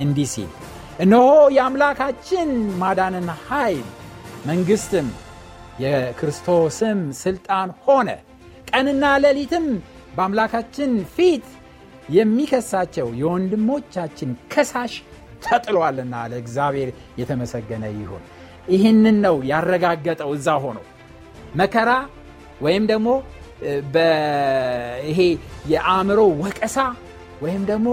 እንዲህ 0.00 0.28
ሲል 0.34 0.50
እነሆ 0.98 1.24
የአምላካችን 1.56 2.50
ማዳንን 2.82 3.28
ኃይል 3.46 3.86
መንግሥትም 4.46 5.08
የክርስቶስም 5.82 7.00
ሥልጣን 7.22 7.70
ሆነ። 7.84 8.08
ቀንና 8.70 9.04
ሌሊትም 9.24 9.66
በአምላካችን 10.16 10.92
ፊት 11.14 11.46
የሚከሳቸው 12.08 13.08
የወንድሞቻችን 13.20 14.30
ከሳሽ 14.52 14.94
ተጥሏልና 15.46 16.14
ለእግዚአብሔር 16.32 16.90
የተመሰገነ 17.20 17.84
ይሁን 17.96 18.22
ይህንን 18.74 19.16
ነው 19.26 19.36
ያረጋገጠው 19.50 20.30
እዛ 20.36 20.48
ሆኖ 20.64 20.78
መከራ 21.60 21.90
ወይም 22.60 22.84
ደግሞ 22.90 23.08
ይሄ 25.08 25.20
የአእምሮ 25.72 26.20
ወቀሳ 26.42 26.76
ወይም 27.42 27.62
ደግሞ 27.70 27.88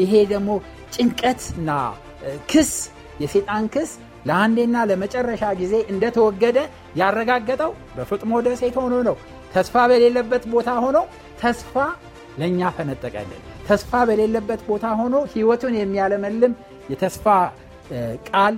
ይሄ 0.00 0.12
ደግሞ 0.32 0.50
ጭንቀትና 0.94 1.70
ክስ 2.50 2.72
የሴጣን 3.22 3.64
ክስ 3.74 3.90
ለአንዴና 4.28 4.76
ለመጨረሻ 4.90 5.44
ጊዜ 5.60 5.74
እንደተወገደ 5.92 6.58
ያረጋገጠው 7.00 7.72
በፍጥሞ 7.96 8.40
ደሴት 8.46 8.76
ሆኖ 8.82 8.94
ነው። 9.08 9.16
ተስፋ 9.54 9.84
በሌለበት 9.90 10.44
ቦታ 10.52 10.70
ሆኖ 10.84 10.98
ተስፋ 11.42 11.74
ለእኛ 12.40 12.70
ፈነጠቀልን። 12.76 13.40
ተስፋ 13.68 13.92
በሌለበት 14.08 14.60
ቦታ 14.68 14.86
ሆኖ 15.00 15.14
ሕይወቱን 15.32 15.74
የሚያለመልም 15.80 16.52
የተስፋ 16.88 17.26
ቃል 18.28 18.54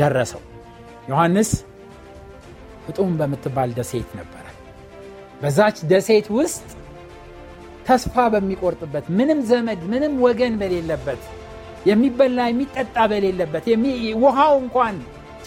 ደረሰው። 0.00 0.42
ዮሐንስ 1.08 1.50
ፍጡም 2.84 3.12
በምትባል 3.20 3.70
ደሴት 3.78 4.10
ነበረ። 4.20 4.44
በዛች 5.42 5.76
ደሴት 5.90 6.26
ውስጥ 6.38 6.66
ተስፋ 7.86 8.14
በሚቆርጥበት 8.32 9.06
ምንም 9.18 9.40
ዘመድ 9.50 9.80
ምንም 9.92 10.12
ወገን 10.26 10.54
በሌለበት 10.60 11.22
የሚበላ 11.86 12.40
የሚጠጣ 12.50 12.96
በሌለበት 13.12 13.64
ውሃው 14.22 14.54
እንኳን 14.64 14.96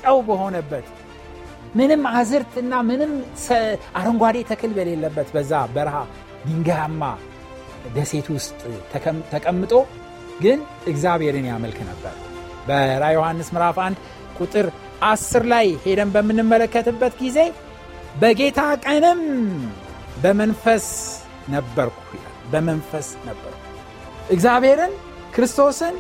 ጨው 0.02 0.18
በሆነበት 0.28 0.88
ምንም 1.76 2.02
አዝርትና 2.14 2.74
ምንም 2.90 3.14
አረንጓዴ 4.00 4.38
ተክል 4.50 4.72
በሌለበት 4.78 5.30
በዛ 5.36 5.54
በረሃ 5.76 5.98
ድንጋያማ 6.46 7.02
ደሴት 7.96 8.28
ውስጥ 8.36 8.60
ተቀምጦ 9.34 9.74
ግን 10.40 10.60
እግዚአብሔርን 10.88 11.46
ያመልክ 11.52 11.80
ነበር። 11.90 12.16
በራ 12.68 13.04
ዮሐንስ 13.16 13.50
ምዕራፍ 13.56 13.78
1 13.82 14.00
ቁጥር 14.40 14.68
10 15.06 15.46
ላይ 15.52 15.68
ሄደን 15.84 16.10
በምንመለከትበት 16.16 17.14
ጊዜ 17.22 17.40
በጌታ 18.22 18.60
ቀንም 18.86 19.22
በመንፈስ 20.24 20.86
ነበርኩ 21.50 22.00
በመንፈስ 22.52 23.08
ነበርኩ 23.28 23.62
እግዚአብሔርን 24.30 24.94
ክርስቶስን 25.36 25.96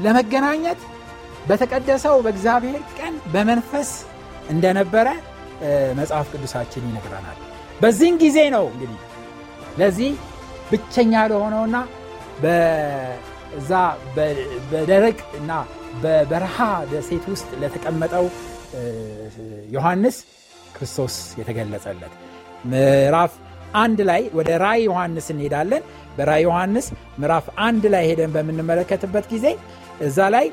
ለመገናኘት 0.00 0.80
በተቀደሰው 1.48 2.16
በእግዚአብሔር 2.24 2.82
ቀን 2.98 3.14
በመንፈስ 3.34 3.90
እንደነበረ 4.50 5.08
መጽሐፍ 5.98 6.26
ቅዱሳችን 6.32 6.86
ይነግረናል። 6.88 7.38
በዚህን 7.80 8.16
ጊዜ 8.22 8.38
ነው 8.54 8.64
እንግዲህ 8.72 8.98
ለዚህ 9.78 10.12
ብቸኛ 10.70 11.12
ለሆነውና 11.30 11.76
በዛ 13.50 13.72
በደረቅ 14.70 15.18
እና 15.38 15.52
በበረሃ 16.02 16.56
ደሴት 16.90 17.24
ውስጥ 17.32 17.48
ለተቀመጠው 17.60 18.26
ዮሐንስ 19.70 20.16
ክርስቶስ 20.74 21.14
የተገለጸለት 21.40 22.14
ምዕራፍ 22.64 23.32
አንድ 23.74 23.98
ላይ 24.10 24.22
ወደ 24.38 24.50
ራይ 24.62 24.80
ዮሐንስ 24.88 25.26
እንሄዳለን። 25.34 25.82
በራይ 26.16 26.42
ዮሐንስ 26.46 26.86
ምዕራፍ 27.20 27.46
አንድ 27.66 27.84
ላይ 27.94 28.04
ሄደን 28.10 28.30
በምንመለከትበት 28.36 29.26
ጊዜ 29.32 29.46
እዛ 30.06 30.18
ላይ 30.34 30.46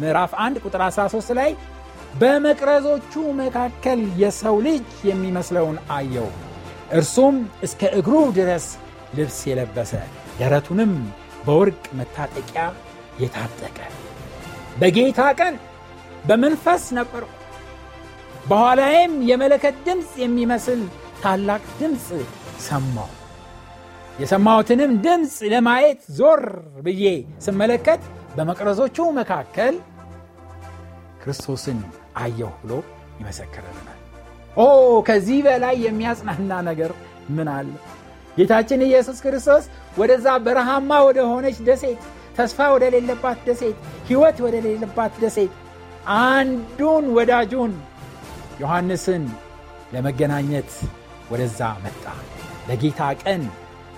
ምዕራፍ 0.00 0.32
1 0.42 0.62
ቁጥር 0.64 0.82
13 0.86 1.32
ላይ 1.40 1.50
በመቅረዞቹ 2.20 3.12
መካከል 3.40 4.00
የሰው 4.22 4.56
ልጅ 4.66 4.86
የሚመስለውን 5.10 5.76
አየው። 5.96 6.28
እርሱም 6.92 7.36
እስከ 7.66 7.82
እግሩ 8.00 8.14
ድረስ 8.38 8.66
ልብስ 9.18 9.38
የለበሰ 9.50 9.92
ደረቱንም 10.40 10.92
በወርቅ 11.44 11.84
መታጠቂያ 11.98 12.64
የታጠቀ 13.22 13.78
በጌታ 14.80 15.20
ቀን 15.40 15.54
በመንፈስ 16.28 16.84
ነበርኩ። 16.98 17.30
በኋላዬም 18.46 19.12
የመለከት 19.30 19.74
ድምፅ 19.86 20.12
የሚመስል 20.22 20.80
ታላቅ 21.22 21.62
ድምፅ 21.80 22.06
ሰማሁ። 22.66 23.10
የሰማሁትንም 24.20 24.90
ድምፅ 25.04 25.34
ለማየት 25.52 26.00
ዞር 26.18 26.42
ብዬ 26.86 27.04
ስመለከት 27.46 28.02
በመቅረዞቹ 28.36 29.06
መካከል 29.18 29.74
ክርስቶስን 31.22 31.78
አየሁ 32.16 32.50
ብሎ 32.62 32.72
ይመሰክርልናል። 33.20 33.98
ኦ 34.56 34.64
ከዚህ 35.08 35.38
በላይ 35.46 35.76
የሚያጽናና 35.86 36.52
ነገር 36.68 36.92
ምን 37.30 37.48
አለ? 37.50 37.68
ጌታችን 38.36 38.80
ኢየሱስ 38.86 39.18
ክርስቶስ 39.24 39.64
ወደዛ 39.96 40.26
በረሃማ 40.44 40.90
ወደ 41.06 41.18
ሆነች 41.30 41.58
ደሴት፣ 41.66 42.00
ተስፋ 42.36 42.68
ወደሌለባት 42.74 43.38
ደሴት፣ 43.46 43.76
ሕይወት 44.08 44.38
ወደሌለባት 44.44 45.14
ደሴት 45.22 45.52
አንዱን 46.20 47.04
ወዳጁን 47.16 47.72
ዮሐንስን 48.62 49.24
ለመገናኘት 49.92 50.70
ወደዛ 51.32 51.60
መጣ። 51.84 52.04
ለጌታ 52.68 53.00
ቀን 53.22 53.42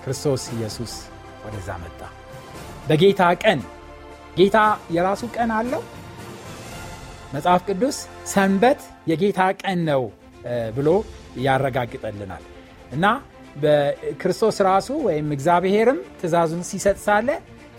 ክርስቶስ 0.03 0.43
ኢየሱስ 0.55 0.93
ወደዛ 1.45 1.69
መጣ። 1.83 2.01
በጌታ 2.89 3.21
ቀን 3.43 3.59
ጌታ 4.37 4.57
የራሱ 4.95 5.23
ቀን 5.35 5.51
አለው። 5.57 5.81
መጽሐፍ 7.33 7.61
ቅዱስ 7.69 7.97
ሰንበት 8.33 8.81
የጌታ 9.09 9.39
ቀን 9.61 9.79
ነው 9.89 10.03
ብሎ 10.75 10.89
ያረጋግጠልናል 11.45 12.43
እና 12.91 13.05
በክርስቶስ 13.55 14.57
ራሱ 14.67 14.89
ወይም 15.07 15.27
እግዚአብሔርም 15.35 15.99
ትእዛዙን 16.19 16.63
ሲሰጥ 16.69 16.97
ሳለ 17.05 17.29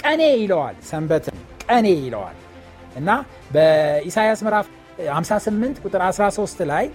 ቀኔ 0.02 0.22
ይለዋል። 0.42 0.76
ሰንበትን 0.90 1.36
ቀኔ 1.66 1.86
ይለዋል 1.98 2.36
እና 2.96 3.10
በኢሳያስ 3.54 4.40
ምዕራፍ 4.46 4.66
58 5.14 5.82
ቁጥር 5.84 6.02
13 6.08 6.62
ላይ 6.70 6.86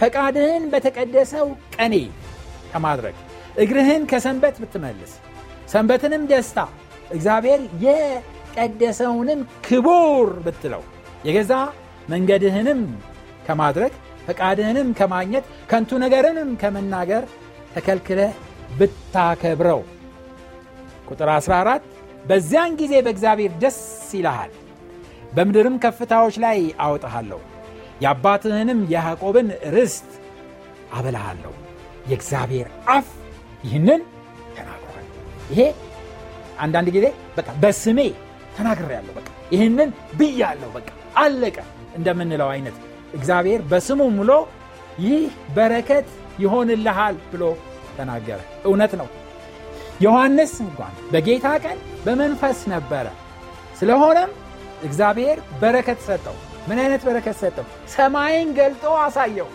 ፈቃድህን 0.00 0.64
በተቀደሰው 0.72 1.46
ቀኔ 1.76 1.94
ከማድረግ 2.72 3.16
እግርህን 3.56 4.02
ከሰንበት 4.10 4.56
ብትመልስ 4.62 5.12
ሰንበትንም 5.72 6.24
ደስታ 6.32 6.58
እግዚአብሔር 7.10 7.60
የቀደሰውንም 7.86 9.40
ክቡር 9.66 10.28
ብትለው 10.46 10.82
የገዛ 11.24 11.52
መንገድህንም 12.08 12.80
ከማድረግ 13.46 13.92
ፈቃድህንም 14.26 14.88
ከማግኘት 14.98 15.44
ከንቱ 15.70 15.98
ነገርንም 16.04 16.50
ከመናገር 16.62 17.24
ተከልክለህ 17.76 18.32
ብታከብረው። 18.78 19.80
ቁጥር 21.08 21.28
14 21.34 21.84
በዚያን 22.24 22.72
ጊዜ 22.80 22.94
በእግዚአብሔር 23.06 23.52
ደስ 23.62 23.78
ይልሃል 24.12 24.52
በምድርም 25.32 25.76
ከፍታዎች 25.84 26.36
ላይ 26.44 26.58
አወጣሃለሁ። 26.84 27.40
የአባትህንም 28.00 28.80
የያዕቆብን 28.92 29.46
ርስት 29.74 30.08
አበላሃለሁ። 30.92 31.52
የእግዚአብሔር 32.10 32.66
አፍ 32.94 33.06
ይህንን 33.64 34.00
ተናግሯል። 34.56 35.06
ይሄ 35.50 35.60
አንዳንድ 36.58 36.88
ጊዜ 36.96 37.06
በቃ 37.36 37.48
በስሜ 37.62 38.00
ተናግሬያለሁ 38.56 39.12
በቃ 39.16 39.26
ይህንን 39.52 39.88
ብያለሁ 40.18 40.68
በቃ 40.76 40.88
አለቀ 41.16 41.56
እንደምንለው 41.96 42.48
አይነት 42.54 42.76
እግዚአብሔር 43.14 43.60
በስሙ 43.70 44.02
ምሎ 44.16 44.30
ይህ 45.04 45.24
በረከት 45.54 46.06
ይሆንልሃል 46.38 47.16
ብሎ 47.32 47.44
ተናገረ። 47.98 48.40
እውነት 48.64 48.92
ነው። 49.00 49.08
ዮሐንስ 50.00 50.52
እንኳን 50.60 50.94
በጌታ 51.12 51.46
ቀን 51.64 51.78
በመንፈስ 52.04 52.58
ነበረ። 52.72 53.06
ስለሆነም 53.78 54.30
እግዚአብሔር 54.82 55.38
በረከት 55.60 56.00
ሰጠው። 56.06 56.36
ምን 56.68 56.78
አይነት 56.82 57.02
በረከት 57.06 57.36
ሰጠው? 57.42 57.66
ሰማይን 57.88 58.48
ገልጦ 58.58 58.84
አሳየው። 59.04 59.48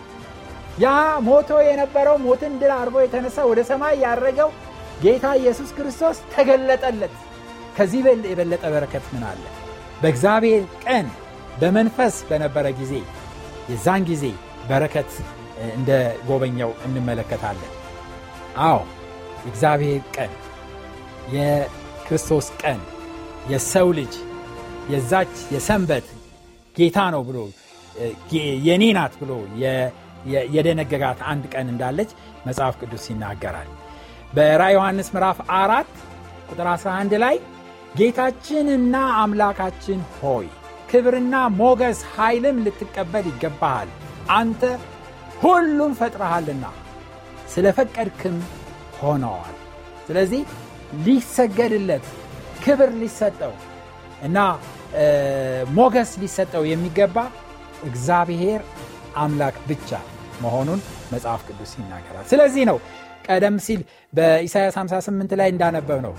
ያ 0.79 0.87
ሞቶ 1.27 1.49
የነበረው 1.67 2.15
ሞትን 2.25 2.53
ድል 2.61 2.71
አርጎ 2.77 2.95
የተነሳ 3.03 3.37
ወደ 3.49 3.61
ሰማይ 3.69 3.95
ያረገው 4.03 4.49
ጌታ 5.01 5.25
ኢየሱስ 5.41 5.69
ክርስቶስ 5.77 6.17
ተገለጠለት። 6.33 7.13
ከዚህ 7.77 7.99
የበለጠ 8.31 8.63
በረከት 8.73 9.05
ምን 9.13 9.23
አለ? 9.29 9.43
በእግዚአብሔር 10.01 10.63
ቀን 10.85 11.07
በመንፈስ 11.61 12.15
በነበረ 12.29 12.67
ጊዜ 12.79 12.93
የዛን 13.71 14.03
ጊዜ 14.09 14.23
በረከት 14.69 15.11
እንደ 15.71 15.89
ጎበኛው 16.27 16.71
እንመለከታለን 16.85 17.71
አዎ 18.61 18.77
የእግዚአብሔር 19.43 20.01
ቀን 20.15 20.31
የክርስቶስ 21.35 22.47
ቀን 22.61 22.79
የሰው 23.49 23.87
ልጅ 23.99 24.13
የዛች 24.91 25.33
የሰንበት 25.55 26.07
ጌታ 26.75 26.99
ነው 27.15 27.21
ብሎ 27.29 27.37
የኔ 28.67 28.83
ናት 28.97 29.13
ብሎ 29.21 29.31
የደነገጋት 30.55 31.19
አንድ 31.31 31.43
ቀን 31.53 31.67
እንዳለች 31.73 32.11
መጽሐፍ 32.45 32.75
ቅዱስ 32.81 33.05
ይናገራል። 33.11 33.69
በራ 34.33 34.61
ዮሐንስ 34.75 35.07
ምዕራፍ 35.15 35.39
አራት 35.57 35.89
ቁጥር 36.49 36.67
11 36.73 37.15
ላይ 37.23 37.35
ጌታችንና 37.95 38.95
አምላካችን 39.21 39.99
ሆይ 40.17 40.47
ክብርና 40.89 41.35
ሞገስ 41.57 41.99
ኃይልም 42.15 42.57
ልትቀበል 42.65 43.25
ይገባሃል። 43.31 43.89
አንተ 44.31 44.61
ሁሉን 45.41 45.93
ፈጥረሃልና 45.99 46.65
ስለ 47.53 47.67
ፈቀድክም 47.77 48.37
ሆነዋል 48.99 49.55
ስለዚህ 50.07 50.41
ሊሰገድለት 51.05 52.05
ክብር 52.63 52.89
ሊሰጠው 53.01 53.53
እና 54.21 54.37
ሞገስ 55.77 56.11
ሊሰጠው 56.21 56.63
የሚገባ 56.69 57.17
እግዚአብሔር 57.83 58.61
አምላክ 59.17 59.55
ብቻ 59.69 59.89
መሆኑን 60.41 60.79
መጽሐፍ 61.13 61.41
ቅዱስ 61.47 61.71
ይናገራል። 61.79 62.25
ስለዚህ 62.31 62.63
ነው 62.69 62.77
ቀደም 63.27 63.55
ሲል 63.65 63.81
በኢሳያስ 64.13 64.75
58 64.81 65.35
ላይ 65.41 65.49
እንዳነበብ 65.53 65.99
ነው 66.07 66.13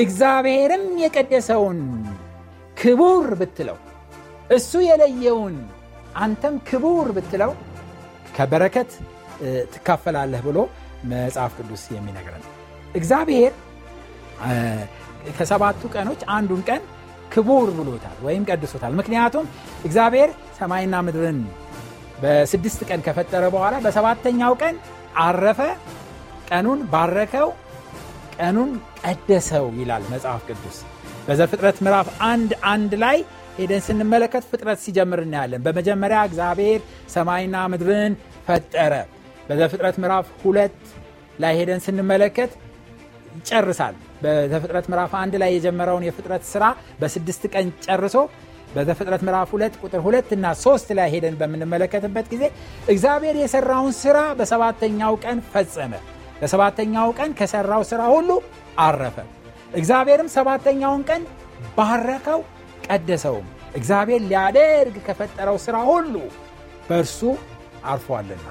እግዚአብሔርም 0.00 0.84
የቀደሰውን 1.02 1.78
ክቡር 2.76 3.26
ብትለው 3.40 3.78
እሱ 4.50 4.72
የለየውን 4.88 5.56
አንተም 6.16 6.54
ክቡር 6.68 7.08
ብትለው 7.16 7.52
ከበረከት 8.36 8.90
ትካፈላለህ 9.74 10.40
ብሎ 10.46 10.58
መጽሐፍ 11.10 11.52
ቅዱስ 11.58 11.82
የሚነግረን 11.94 12.44
እግዚአብሔር 12.94 13.52
ከሰባቱ 15.38 15.82
ቀኖች 15.94 16.20
አንዱን 16.34 16.62
ቀን 16.68 16.82
ክቡር 17.32 17.68
ብሎታል 17.78 18.18
ወይም 18.26 18.44
ቀድሶታል። 18.50 18.92
ምክንያቱም 19.00 19.44
እግዚአብሔር 19.84 20.30
ሰማይና 20.58 20.94
ምድርን 21.06 21.38
በስድስት 22.22 22.80
ቀን 22.88 23.00
ከፈጠረ 23.06 23.44
በኋላ 23.54 23.74
በሰባተኛው 23.84 24.54
ቀን 24.62 24.76
አረፈ፣ 25.22 25.60
ቀኑን 26.50 26.80
ባረከው፣ 26.92 27.48
ቀኑን 28.38 28.70
ቀደሰው 29.02 29.66
ይላል 29.80 30.04
መጽሐፍ 30.12 30.42
ቅዱስ። 30.48 30.78
በዘፍጥረት 31.26 31.78
ምዕራፍ 31.84 32.08
አንድ 32.28 32.50
አንድ 32.70 32.92
ላይ 33.02 33.18
ሄደን 33.58 33.82
ስንመለከት 33.86 34.44
ፍጥረት 34.50 34.78
ሲጀምር 34.84 35.20
እናያለን። 35.24 35.62
በመጀመሪያ 35.66 36.18
እግዚአብሔር 36.28 36.80
ሰማይና 37.14 37.56
ምድርን 37.72 38.12
ፈጠረ። 38.46 38.92
በዘፍጥረት 39.50 39.96
ምዕራፍ 40.00 40.26
ሁለት 40.42 40.76
ላይ 41.38 41.52
ሄደን 41.58 41.80
ስንመለከት 41.84 42.52
ይጨርሳል። 43.36 43.94
በዘፍጥረት 44.22 44.86
ምዕራፍ 44.90 45.12
አንድ 45.20 45.34
ላይ 45.42 45.50
የጀመረውን 45.54 46.04
የፍጥረት 46.06 46.44
ስራ 46.50 46.64
በስድስት 47.00 47.42
ቀን 47.54 47.66
ጨርሶ 47.86 48.16
በዘፍጥረት 48.74 49.22
ምዕራፍ 49.26 49.48
ሁለት 49.54 49.74
ቁጥር 49.82 50.00
ሁለት 50.04 50.28
እና 50.36 50.46
ሶስት 50.62 50.88
ላይ 50.98 51.08
ሄደን 51.14 51.36
በምንመለከትበት 51.40 52.26
ጊዜ 52.32 52.44
እግዚአብሔር 52.88 53.36
የሰራውን 53.40 53.94
ስራ 54.00 54.18
በሰባተኛው 54.38 55.14
ቀን 55.24 55.40
ፈጸመ። 55.52 55.92
በሰባተኛው 56.40 57.08
ቀን 57.18 57.32
ከሰራው 57.40 57.82
ስራ 57.90 58.02
ሁሉ 58.14 58.30
አረፈ። 58.78 59.16
እግዚአብሔርም 59.74 60.30
ሰባተኛውን 60.36 61.02
ቀን 61.10 61.24
ባረከው፣ 61.76 62.40
ቀደሰውም። 62.86 63.48
እግዚአብሔር 63.74 64.22
ሊያደርግ 64.30 64.96
ከፈጠረው 65.06 65.58
ስራ 65.66 65.76
ሁሉ 65.90 66.14
በእርሱ 66.88 67.20
አርፏልና። 67.86 68.46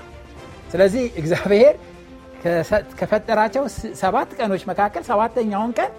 ስለዚህ 0.69 1.03
እግዚአብሔር 1.21 1.73
ከፈጠራቸው 2.99 3.63
ሰባት 4.01 4.29
ቀኖች 4.39 4.63
መካከል 4.69 5.03
ሰባተኛውን 5.10 5.71
ቀን 5.79 5.91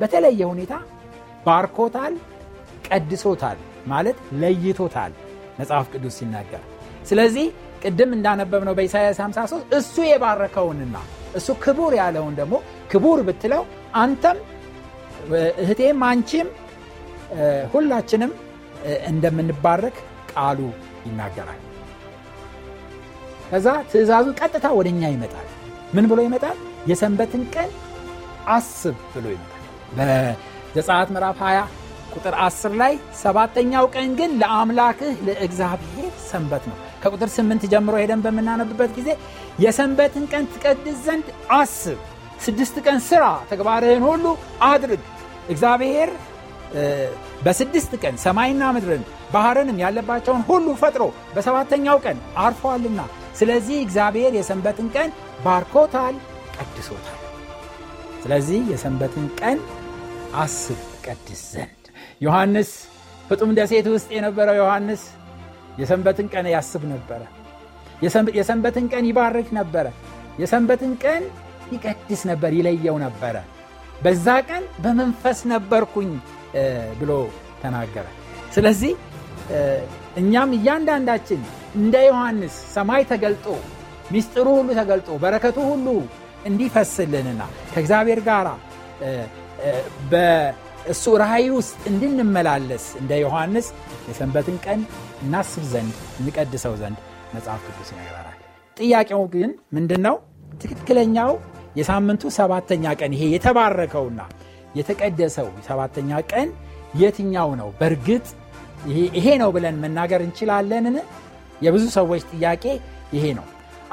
በተለየ 0.00 0.40
ሁኔታ 0.50 0.72
ባርኮታል፣ 1.46 2.14
ቀድሶታል 2.88 3.58
ማለት 3.86 4.18
ለይቶታል 4.40 5.12
መጽሐፍ 5.58 5.86
ቅዱስ 5.94 6.16
ሲናገር። 6.18 6.62
ስለዚህ 7.06 7.46
ቅድም 7.82 8.10
እንዳነበብነው 8.16 8.74
በኢሳያስ 8.78 9.18
53 9.22 9.76
እሱ 9.78 9.96
የባረከውንና 10.08 10.96
እሱ 11.34 11.48
ክቡር 11.64 11.92
ያለውን 12.00 12.34
ደግሞ 12.40 12.54
ክቡር 12.92 13.20
ብትለው 13.28 13.62
አንተም 14.02 14.38
እህቴም 15.62 16.02
አንቺም 16.08 16.48
ሁላችንም 17.74 18.32
እንደምንባረክ 19.10 19.96
ቃሉ 20.32 20.60
ይናገራል። 21.06 21.60
ከዛ 23.50 23.66
ትእዛዙ 23.90 24.26
ቀጥታ 24.40 24.66
ወደ 24.78 24.88
እኛ 24.92 25.02
ይመጣል። 25.14 25.46
ምን 25.94 26.06
ብሎ 26.10 26.18
ይመጣል? 26.26 26.56
የሰንበትን 26.90 27.42
ቀን 27.54 27.70
አስብ 28.48 28.96
ብሎ 29.14 29.26
ይመጣል። 29.34 29.54
በዘጸአት 29.96 31.08
ምዕራፍ 31.14 31.38
20 31.42 31.64
ቁጥር 32.14 32.34
10 32.42 32.74
ላይ 32.80 32.92
ሰባተኛው 33.22 33.86
ቀን 33.94 34.10
ግን 34.18 34.30
ለአምላክህ 34.40 35.16
ለእግዚአብሔር 35.26 36.12
ሰንበት 36.28 36.64
ነው። 36.70 36.76
ከቁጥር 37.02 37.28
8 37.34 37.66
ጀምሮ 37.72 37.94
ሄደን 38.02 38.22
በምናነብበት 38.24 38.90
ጊዜ 38.98 39.08
የሰንበትን 39.64 40.24
ቀን 40.32 40.44
ትቀድስ 40.54 40.96
ዘንድ 41.06 41.26
አስብ፣ 41.58 41.98
ስድስት 42.40 42.76
ቀን 42.86 42.98
ስራ፣ 43.08 43.22
ተግባርህን 43.50 44.04
ሁሉ 44.08 44.24
አድርግ። 44.66 45.04
እግዚአብሔር 45.48 46.10
በስድስት 47.44 47.92
ቀን 48.02 48.14
ሰማይና 48.24 48.62
ምድርን 48.76 49.02
ባህርንም 49.34 49.78
ያለባቸውን 49.82 50.42
ሁሉ 50.48 50.66
ፈጥሮ 50.80 51.04
በሰባተኛው 51.34 51.98
ቀን 52.04 52.18
አርፏልና 52.42 53.00
ስለዚህ 53.38 53.76
እግዚአብሔር 53.82 54.32
የሰንበትን 54.38 54.88
ቀን 54.94 55.10
ባርኮታል፣ 55.44 56.16
ቀድሶታል። 56.56 57.18
ስለዚህ 58.22 58.60
የሰንበትን 58.72 59.26
ቀን 59.40 59.58
አስብ 60.36 60.80
ቀድስ 61.04 61.42
ዘንድ 61.52 61.84
ዮሐንስ 62.20 62.70
ፍጡም 63.28 63.50
ደሴት 63.58 63.86
ውስጥ 63.94 64.08
የነበረው 64.16 64.56
ዮሐንስ 64.60 65.02
የሰንበትን 65.78 66.26
ቀን 66.32 66.46
ያስብ 66.54 66.82
ነበረ። 66.92 67.20
የሰንበትን 68.36 68.86
ቀን 68.92 69.04
ይባርክ 69.10 69.48
ነበረ። 69.58 69.86
የሰንበትን 70.38 70.92
ቀን 71.04 71.22
ይቀድስ 71.72 72.20
ነበር፣ 72.30 72.52
ይለየው 72.58 72.96
ነበረ። 73.04 73.36
በዛ 74.02 74.26
ቀን 74.48 74.64
በመንፈስ 74.84 75.38
ነበርኩኝ 75.52 76.10
ብሎ 77.00 77.12
ተናገረ። 77.62 78.06
ስለዚህ 78.54 78.92
እኛም 80.20 80.50
እያንዳንዳችን 80.58 81.40
እንደ 81.74 81.96
ዮሐንስ 82.08 82.54
ሰማይ 82.74 83.02
ተገልጦ 83.10 83.46
ሚስጥሩ 84.12 84.46
ሁሉ 84.58 84.68
ተገልጦ 84.78 85.08
በረከቱ 85.22 85.58
ሁሉ 85.70 85.86
እንዲፈስልንና 86.46 87.40
ከእግዚአብሔር 87.72 88.20
ጋር 88.28 88.46
በእሱ 90.12 91.04
ራእይ 91.22 91.48
ውስጥ 91.56 91.76
እንድንመላለስ 91.90 92.84
እንደ 93.00 93.12
ዮሐንስ 93.24 93.66
የሰንበትን 94.08 94.56
ቀን 94.66 94.80
እናስብ 95.24 95.64
ዘንድ 95.72 95.94
እንቀድሰው 96.20 96.74
ዘንድ 96.82 96.98
መጽሐፍ 97.34 97.62
ቅዱስ 97.68 97.88
ይነግረናል። 97.94 98.36
ጥያቄው 98.76 99.22
ግን 99.34 99.50
ምንድን 99.76 100.02
ነው? 100.06 100.16
ትክክለኛው 100.62 101.32
የሳምንቱ 101.78 102.22
ሰባተኛ 102.38 102.84
ቀን 103.00 103.12
ይሄ 103.16 103.24
የተባረከውና 103.34 104.20
የተቀደሰው 104.78 105.48
ሰባተኛ 105.68 106.10
ቀን 106.32 106.48
የትኛው 107.00 107.50
ነው? 107.60 107.68
በእርግጥ 107.80 108.26
ይሄ 109.16 109.26
ነው 109.42 109.50
ብለን 109.56 109.76
መናገር 109.84 110.20
እንችላለንን? 110.26 110.96
የብዙ 111.62 111.84
ሰዎች 111.96 112.22
ጥያቄ 112.32 112.64
ይሄ 113.12 113.24
ነው። 113.38 113.46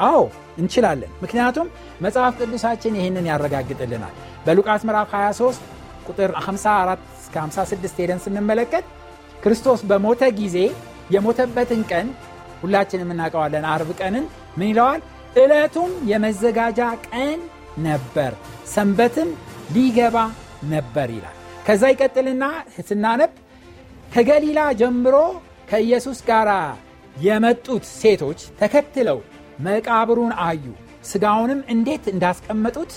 አዎ 0.05 0.21
እንችላለን። 0.57 1.11
ምክንያቱም 1.23 1.67
መጽሐፍ 2.01 2.33
ቅዱሳችን 2.39 2.97
ይህንን 2.99 3.25
ያረጋግጥልናል። 3.31 4.13
በሉቃስ 4.45 4.81
ምዕራፍ 4.87 5.09
23 5.15 5.61
ቁጥር 6.07 6.31
54 6.39 7.05
እስከ 7.21 7.35
56 7.43 7.99
ሄደን 7.99 8.19
ስንመለከት 8.25 8.85
ክርስቶስ 9.43 9.81
በሞተ 9.89 10.23
ጊዜ 10.39 10.57
የሞተበትን 11.15 11.81
ቀን 11.91 12.07
ሁላችንም 12.61 13.11
እናውቀዋለን። 13.13 13.65
አርብ 13.73 13.89
ቀንን 13.99 14.25
ምን 14.57 14.67
ይለዋል? 14.71 15.01
ዕለቱም 15.35 15.91
የመዘጋጃ 16.11 16.79
ቀን 17.07 17.39
ነበር፣ 17.85 18.31
ሰንበትም 18.73 19.29
ሊገባ 19.75 20.17
ነበር 20.71 21.07
ይላል። 21.15 21.35
ከዛ 21.67 21.83
ይቀጥልና 21.93 22.43
ስናነብ 22.87 23.31
ከገሊላ 24.11 24.59
ጀምሮ 24.81 25.15
ከኢየሱስ 25.69 26.19
ጋር 26.27 26.49
የመጡት 27.17 27.83
ሴቶች 27.93 28.39
ተከትለው 28.59 29.19
መቃብሩን 29.59 30.33
አዩ፣ 30.45 30.63
ሥጋውንም 31.05 31.59
እንዴት 31.73 32.05
እንዳስቀመጡት 32.13 32.91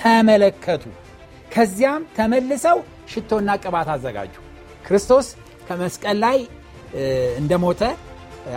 ተመለከቱ። 0.00 0.84
ከዚያም 1.54 2.02
ተመልሰው 2.16 2.78
ሽቶና 3.12 3.50
ቅባት 3.62 3.88
አዘጋጁ። 3.94 4.34
ክርስቶስ 4.84 5.26
ከመስቀል 5.68 6.18
ላይ 6.24 6.38
እንደሞተ 7.40 7.82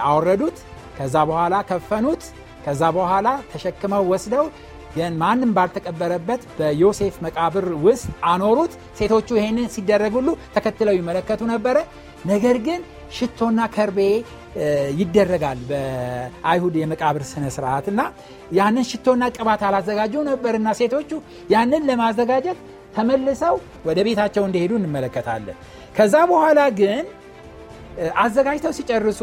አወረዱት። 0.06 0.58
ከዛ 0.98 1.16
በኋላ 1.30 1.56
ከፈኑት። 1.70 2.24
ከዛ 2.66 2.82
በኋላ 2.98 3.28
ተሸክመው 3.52 4.04
ወስደው 4.12 4.46
ማንም 5.20 5.52
ባልተቀበረበት 5.56 6.42
በዮሴፍ 6.58 7.16
መቃብር 7.26 7.66
ውስጥ 7.86 8.08
አኖሩት። 8.32 8.74
ሴቶቹ 8.98 9.30
ይህንን 9.40 9.68
ሲደረግ 9.76 10.14
ሁሉ 10.20 10.28
ተከትለው 10.56 10.96
ይመለከቱ 10.98 11.42
ነበረ። 11.54 11.78
ነገር 12.26 12.58
ግን 12.68 12.82
ሽቶና 13.14 13.60
ከርቤ 13.76 14.00
ይደረጋል 15.00 15.60
በአይሁድ 15.70 16.76
የመቃብር 16.82 17.24
ስነ 17.30 17.46
ስርዓት 17.56 17.86
እና 17.92 18.02
ያንን 18.58 18.86
ሽቶና 18.90 19.24
ቅባት 19.36 19.62
አላዘጋጁ 19.68 20.14
ነበርና 20.30 20.70
ሴቶቹ 20.80 21.12
ያንን 21.54 21.84
ለማዘጋጀት 21.90 22.60
ተመልሰው 22.96 23.56
ወደ 23.88 24.00
ቤታቸው 24.08 24.44
እንደሄዱ 24.48 24.72
እንመለከታለን። 24.80 25.58
ከዛ 25.96 26.16
በኋላ 26.32 26.60
ግን 26.80 27.06
አዘጋጅተው 28.24 28.74
ሲጨርሱ 28.78 29.22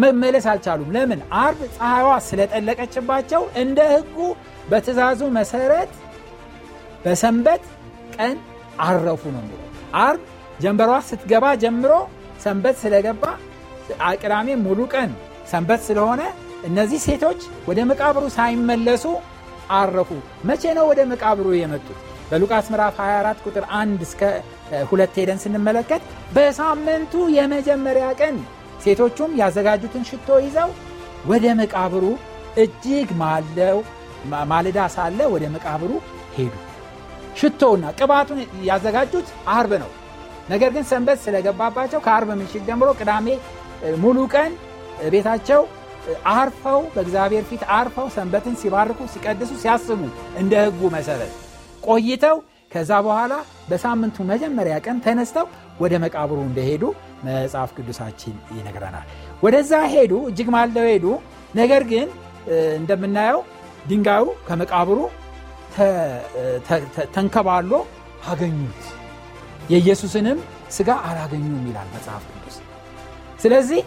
መመለስ 0.00 0.46
አልቻሉም። 0.52 0.90
ለምን? 0.94 1.20
አርብ 1.42 1.60
ፀሐይዋ 1.76 2.10
ስለጠለቀችባቸው 2.26 3.42
እንደ 3.62 3.78
ሕጉ 3.94 4.16
በትእዛዙ 4.70 5.20
መሰረት 5.38 5.92
በሰንበት 7.04 7.62
ቀን 8.16 8.36
አረፉ 8.86 9.22
ነው 9.34 9.42
የሚለው። 9.44 9.68
አርብ 10.02 10.22
ጀንበሯ 10.62 10.92
ስትገባ 11.08 11.44
ጀምሮ 11.62 11.92
ሰንበት 12.42 12.76
ስለገባ 12.82 13.24
ቅዳሜ 14.16 14.48
ሙሉ 14.64 14.80
ቀን 14.94 15.10
ሰንበት 15.50 15.80
ስለሆነ 15.88 16.22
እነዚህ 16.68 17.00
ሴቶች 17.06 17.40
ወደ 17.68 17.78
መቃብሩ 17.90 18.24
ሳይመለሱ 18.36 19.04
አረፉ። 19.72 20.10
መቼ 20.48 20.62
ነው 20.78 20.84
ወደ 20.90 21.00
መቃብሩ 21.12 21.46
የመጡት? 21.54 21.98
በሉቃስ 22.30 22.66
ምዕራፍ 22.72 22.96
24 23.00 23.40
ቁጥር 23.46 23.64
1 23.76 24.02
እስከ 24.06 24.20
ሁለት 24.90 25.14
ሄደን 25.20 25.40
ስንመለከት 25.42 26.02
በሳምንቱ 26.36 27.14
የመጀመሪያ 27.36 28.06
ቀን 28.20 28.36
ሴቶቹም 28.84 29.32
ያዘጋጁትን 29.40 30.06
ሽቶ 30.10 30.38
ይዘው 30.46 30.70
ወደ 31.30 31.46
መቃብሩ 31.60 32.04
እጅግ 32.62 33.10
ማለው 33.20 33.78
ማልዳ 34.50 34.78
ሳለ 34.94 35.20
ወደ 35.34 35.44
መቃብሩ 35.54 35.90
ሄዱ 36.36 36.54
ሽቶውና 37.40 37.84
ቅባቱን 37.98 38.40
ያዘጋጁት 38.70 39.28
አርብ 39.54 39.72
ነው 39.82 39.90
ነገር 40.48 40.70
ግን 40.74 40.84
ሰንበት 40.90 41.18
ስለገባባቸው 41.24 42.00
ከአርብ 42.06 42.30
ምሽት 42.40 42.62
ጀምሮ 42.68 42.88
ቅዳሜ 43.00 43.26
ሙሉ 44.02 44.18
ቀን 44.34 44.52
ቤታቸው 45.12 45.62
አርፈው 46.32 46.80
በእግዚአብሔር 46.94 47.44
ፊት 47.50 47.62
አርፈው 47.76 48.06
ሰንበትን 48.16 48.54
ሲባርኩ 48.60 49.00
ሲቀድሱ 49.12 49.50
ሲያስቡ 49.62 50.00
እንደ 50.40 50.52
ህጉ 50.66 50.90
መሰረት 50.96 51.32
ቆይተው 51.86 52.36
ከዛ 52.72 52.90
በኋላ 53.06 53.32
በሳምንቱ 53.70 54.16
መጀመሪያ 54.30 54.74
ቀን 54.86 54.98
ተነስተው 55.04 55.46
ወደ 55.80 55.94
መቃብሩ 56.04 56.38
እንደሄዱ 56.48 56.84
መጽሐፍ 57.24 57.70
ቅዱሳችን 57.76 58.34
ይነግረናል። 58.56 59.06
ወደዛ 59.42 59.72
ሄዱ 59.94 60.12
እጅግ 60.30 60.48
ማልደው 60.54 60.86
ሄዱ። 60.92 61.06
ነገር 61.54 61.82
ግን 61.92 62.08
እንደምናየው 62.78 63.40
ድንጋዩ 63.90 64.24
ከመቃብሩ 64.48 64.98
ተንከባሎ 67.14 67.72
አገኙት 68.32 68.82
የኢየሱስንም 69.70 70.38
ስጋ 70.76 70.90
አላገኙም 71.08 71.64
ይላል 71.68 71.88
መጽሐፍ 71.94 72.22
ቅዱስ። 72.32 72.56
ስለዚህ 73.40 73.80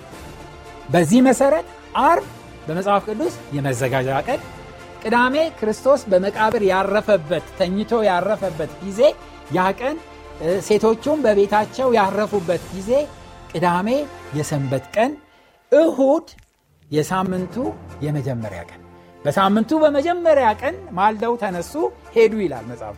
በዚህ 0.89 1.19
መሰረት 1.27 1.67
አርብ 2.03 2.25
በመጽሐፍ 2.67 3.03
ቅዱስ 3.09 3.33
የመዘጋጃ 3.55 4.09
ቀን 4.27 4.39
ቅዳሜ 5.03 5.35
ክርስቶስ 5.59 6.01
በመቃብር 6.11 6.63
ያረፈበት 6.69 7.45
ተኝቶ 7.59 8.01
ያረፈበት 8.07 8.71
ጊዜ 8.83 9.01
ያ 9.55 9.65
ቀን 9.79 9.97
ሴቶቹም 10.67 11.19
በቤታቸው 11.25 11.89
ያረፉበት 11.97 12.63
ጊዜ 12.73 12.91
ቅዳሜ 13.51 13.89
የሰንበት 14.37 14.85
ቀን 14.95 15.11
እሁድ 15.71 16.27
የሳምንቱ 16.91 17.55
የመጀመሪያ 18.05 18.61
ቀን። 18.69 18.81
በሳምንቱ 19.25 19.71
በመጀመሪያ 19.83 20.47
ቀን 20.61 20.75
ማልደው 20.97 21.33
ተነሱ 21.43 21.73
ሄዱ 22.15 22.33
ይላል 22.43 22.65
መጽሐፍ 22.71 22.97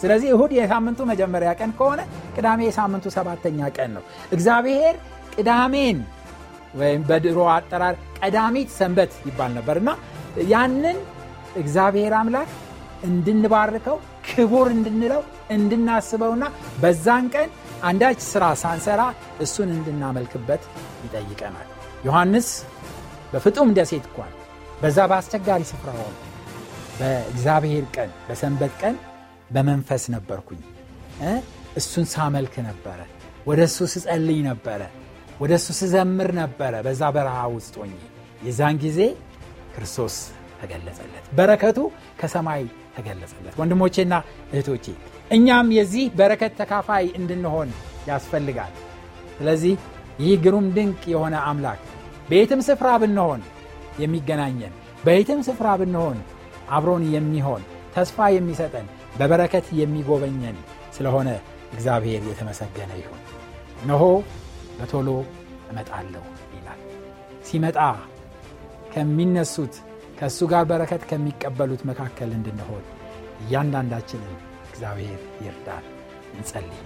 ስለዚህ 0.00 0.28
እሁድ 0.34 0.52
የሳምንቱ 0.56 1.00
መጀመሪያ 1.10 1.50
ቀን 1.60 1.70
ከሆነ 1.78 2.00
ቅዳሜ 2.36 2.60
የሳምንቱ 2.66 3.06
ሰባተኛ 3.16 3.68
ቀን 3.76 3.90
ነው። 3.96 4.04
እግዚአብሔር 4.32 4.96
ቅዳሜን 5.34 5.98
ወይም 6.74 7.02
በድሮ 7.08 7.38
አጠራር 7.54 7.94
ቀዳሚት 8.20 8.68
ሰንበት 8.76 9.12
ይባል 9.28 9.52
ነበር 9.58 9.76
እና 9.82 9.90
ያንን 10.50 10.98
እግዚአብሔር 11.60 12.12
አምላክ 12.18 12.50
እንድንባርከው 13.08 13.96
ክቡር 14.28 14.68
እንድንለው 14.74 15.22
እንድናስበውና 15.54 16.44
በዛን 16.82 17.26
ቀን 17.34 17.48
አንዳች 17.82 18.18
ስራ 18.30 18.44
ሳንሰራ 18.62 19.02
እሱን 19.40 19.70
እንድናመልክበት 19.76 20.62
ይጠይቀናል። 21.04 21.68
ዮሐንስ 22.06 22.48
በፍጡም 23.32 23.70
ደሴት 23.78 24.04
እንኳን 24.10 24.32
በዛ 24.82 24.98
በአስቸጋሪ 25.10 25.62
ስፍራ 25.70 25.90
ሆነ 25.98 26.14
በእግዚአብሔር 26.98 27.84
ቀን 27.96 28.10
በሰንበት 28.28 28.74
ቀን 28.82 28.94
በመንፈስ 29.50 30.02
ነበርኩኝ። 30.14 30.60
እሱን 31.76 32.06
ሳመልክ 32.12 32.54
ነበረ። 32.68 32.98
ወደ 33.46 33.60
እሱ 33.68 33.78
ስጸልይ 33.94 34.40
ነበረ። 34.48 34.80
ወደ 35.40 35.52
እሱ 35.58 35.68
ስዘምር 35.80 36.30
ነበረ። 36.40 36.74
በዛ 36.86 37.02
በረሃ 37.16 37.38
ውስጥ 37.54 37.74
ሆኜ። 37.80 37.92
የዛን 38.46 38.76
ጊዜ 38.84 38.98
ክርስቶስ 39.74 40.16
ተገለጸለት። 40.60 41.24
በረከቱ 41.38 41.78
ከሰማይ 42.20 42.62
ተገለጸለት። 42.96 43.54
ወንድሞቼና 43.60 44.14
እህቶቼ 44.52 44.86
እኛም 45.30 45.68
የዚህ 45.76 46.04
በረከት 46.18 46.52
ተካፋይ 46.60 47.06
እንድንሆን 47.18 47.68
ያስፈልጋል። 48.08 48.72
ስለዚህ 49.38 49.74
ይህ 50.20 50.34
ግሩም 50.44 50.66
ድንቅ 50.76 51.02
የሆነ 51.12 51.34
አምላክ 51.50 51.82
በየትም 52.28 52.60
ስፍራ 52.66 52.88
ብንሆን 53.02 53.40
የሚገናኘን 54.00 54.74
በየትም 55.04 55.40
ስፍራ 55.46 55.68
ብንሆን 55.80 56.18
አብሮን 56.70 57.04
የሚሆን 57.14 57.62
ተስፋ 57.94 58.28
የሚሰጠን 58.34 58.86
በበረከት 59.20 59.66
የሚጎበኘን 59.78 60.58
ስለሆነ 60.96 61.28
እግዚአብሔር 61.74 62.22
የተመሰገነ 62.28 62.92
ይሁን። 63.00 63.22
ነሆ 63.86 64.04
በቶሎ 64.78 65.08
እመጣለሁ 65.70 66.24
ይላል። 66.54 66.80
ሲመጣ 67.48 67.78
ከሚነሱት 68.92 69.74
ከእሱ 70.18 70.38
ጋር 70.52 70.64
በረከት 70.70 71.02
ከሚቀበሉት 71.10 71.82
መካከል 71.90 72.30
እንድንሆን 72.38 72.84
እያንዳንዳችንን 73.42 74.34
እግዚአብሔር 74.70 75.20
ይርዳል 75.44 75.84
እንጸልይ። 76.34 76.80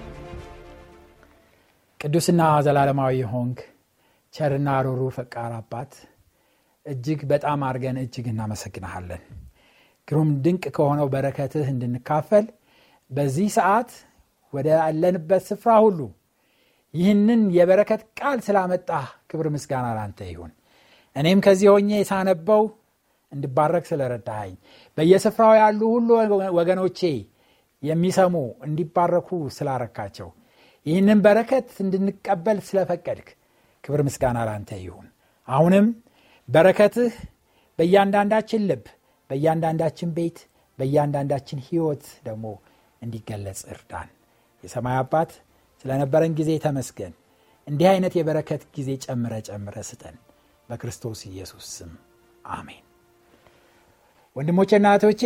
ቅዱስና 2.01 2.43
ዘላለማዊ 2.65 3.17
ሆንክ 3.33 3.59
ቸርና 4.35 4.69
ሮሩ 4.87 5.03
ፈቃር 5.17 5.53
አባት 5.59 5.93
እጅግ 6.87 7.21
በጣም 7.31 7.61
አድርገን 7.67 7.99
እጅግ 8.03 8.27
እናመሰግንሃለን 8.33 9.23
ግሩም 10.09 10.31
ድንቅ 10.45 10.65
ከሆነው 10.77 11.07
በረከትህ 11.13 11.67
እንድንካፈል 11.73 12.47
በዚህ 13.11 13.49
ሰዓት 13.57 13.91
ወደ 14.53 14.69
አለንበት 14.85 15.43
ስፍራ 15.49 15.71
ሁሉ 15.85 16.01
ይህንን 16.95 17.41
የበረከት 17.57 18.03
ቃል 18.19 18.39
ስላመጣህ 18.47 19.07
ክብር 19.31 19.47
ምስጋና 19.55 19.87
ላንተ 19.97 20.21
ይሁን። 20.31 20.53
እኔም 21.17 21.41
ከዚህ 21.47 21.69
ሆኜ 21.73 21.91
ሳነበው 22.11 22.63
እንድባረክ 23.33 23.85
ስለረዳኸኝ 23.91 24.55
በየስፍራው 24.99 25.53
ያሉ 25.61 25.81
ሁሉ 25.95 26.09
ወገኖቼ 26.59 27.01
የሚሰሙ 27.83 28.35
እንዲባረኩ 28.67 29.29
ስላረካቸው 29.57 30.29
ይህንን 30.87 31.19
በረከት 31.25 31.69
እንድንቀበል 31.83 32.59
ስለፈቀድክ 32.69 33.29
ክብር 33.85 34.01
ምስጋና 34.09 34.39
ላንተ 34.49 34.71
ይሁን። 34.85 35.07
አሁንም 35.49 35.87
በረከትህ 36.49 37.15
በእያንዳንዳችን 37.79 38.63
ልብ 38.71 38.85
በእያንዳንዳችን 39.31 40.11
ቤት 40.17 40.39
በእያንዳንዳችን 40.79 41.59
ህይወት 41.67 42.05
ደግሞ 42.27 42.47
እንዲገለጽ 43.03 43.61
እርዳን። 43.73 44.09
የሰማይ 44.63 44.97
አባት 45.01 45.31
ስለነበረን 45.85 46.35
ጊዜ 46.39 46.51
ተመስገን። 46.65 47.13
እንዲህ 47.67 47.89
አይነት 47.93 48.15
የበረከት 48.19 48.63
ጊዜ 48.77 48.91
ጨምረ 49.05 49.35
ጨምረ 49.49 49.77
ስጠን። 49.89 50.17
በክርስቶስ 50.69 51.21
ኢየሱስ 51.31 51.67
ስም 51.77 51.93
አሜን። 52.51 52.83
ወንድሞቼና 54.37 54.87
እህቶቼ 54.95 55.23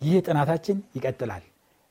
ይህ 0.00 0.16
ጥናታችን 0.26 0.76
ይቀጥላል። 0.96 1.44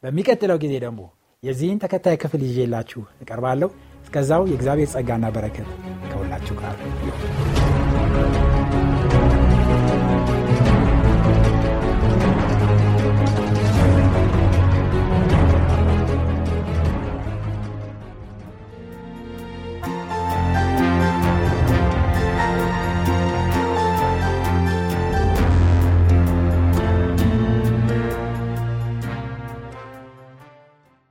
በሚቀጥለው 0.03 0.57
ጊዜ 0.63 0.73
ደግሞ 0.85 1.01
የዚህን 1.43 1.81
ተከታይ 1.83 2.17
ክፍል 2.23 2.41
ይዤላችሁ 2.47 3.01
እቀርባለሁ። 3.23 3.69
እስከዛው 4.03 4.43
የእግዚአብሔር 4.49 4.91
ጸጋና 4.93 5.25
በረከት 5.35 5.69
ከሁላችሁ 6.11 6.55
ጋር 6.61 6.75
ይሁን 7.01 8.39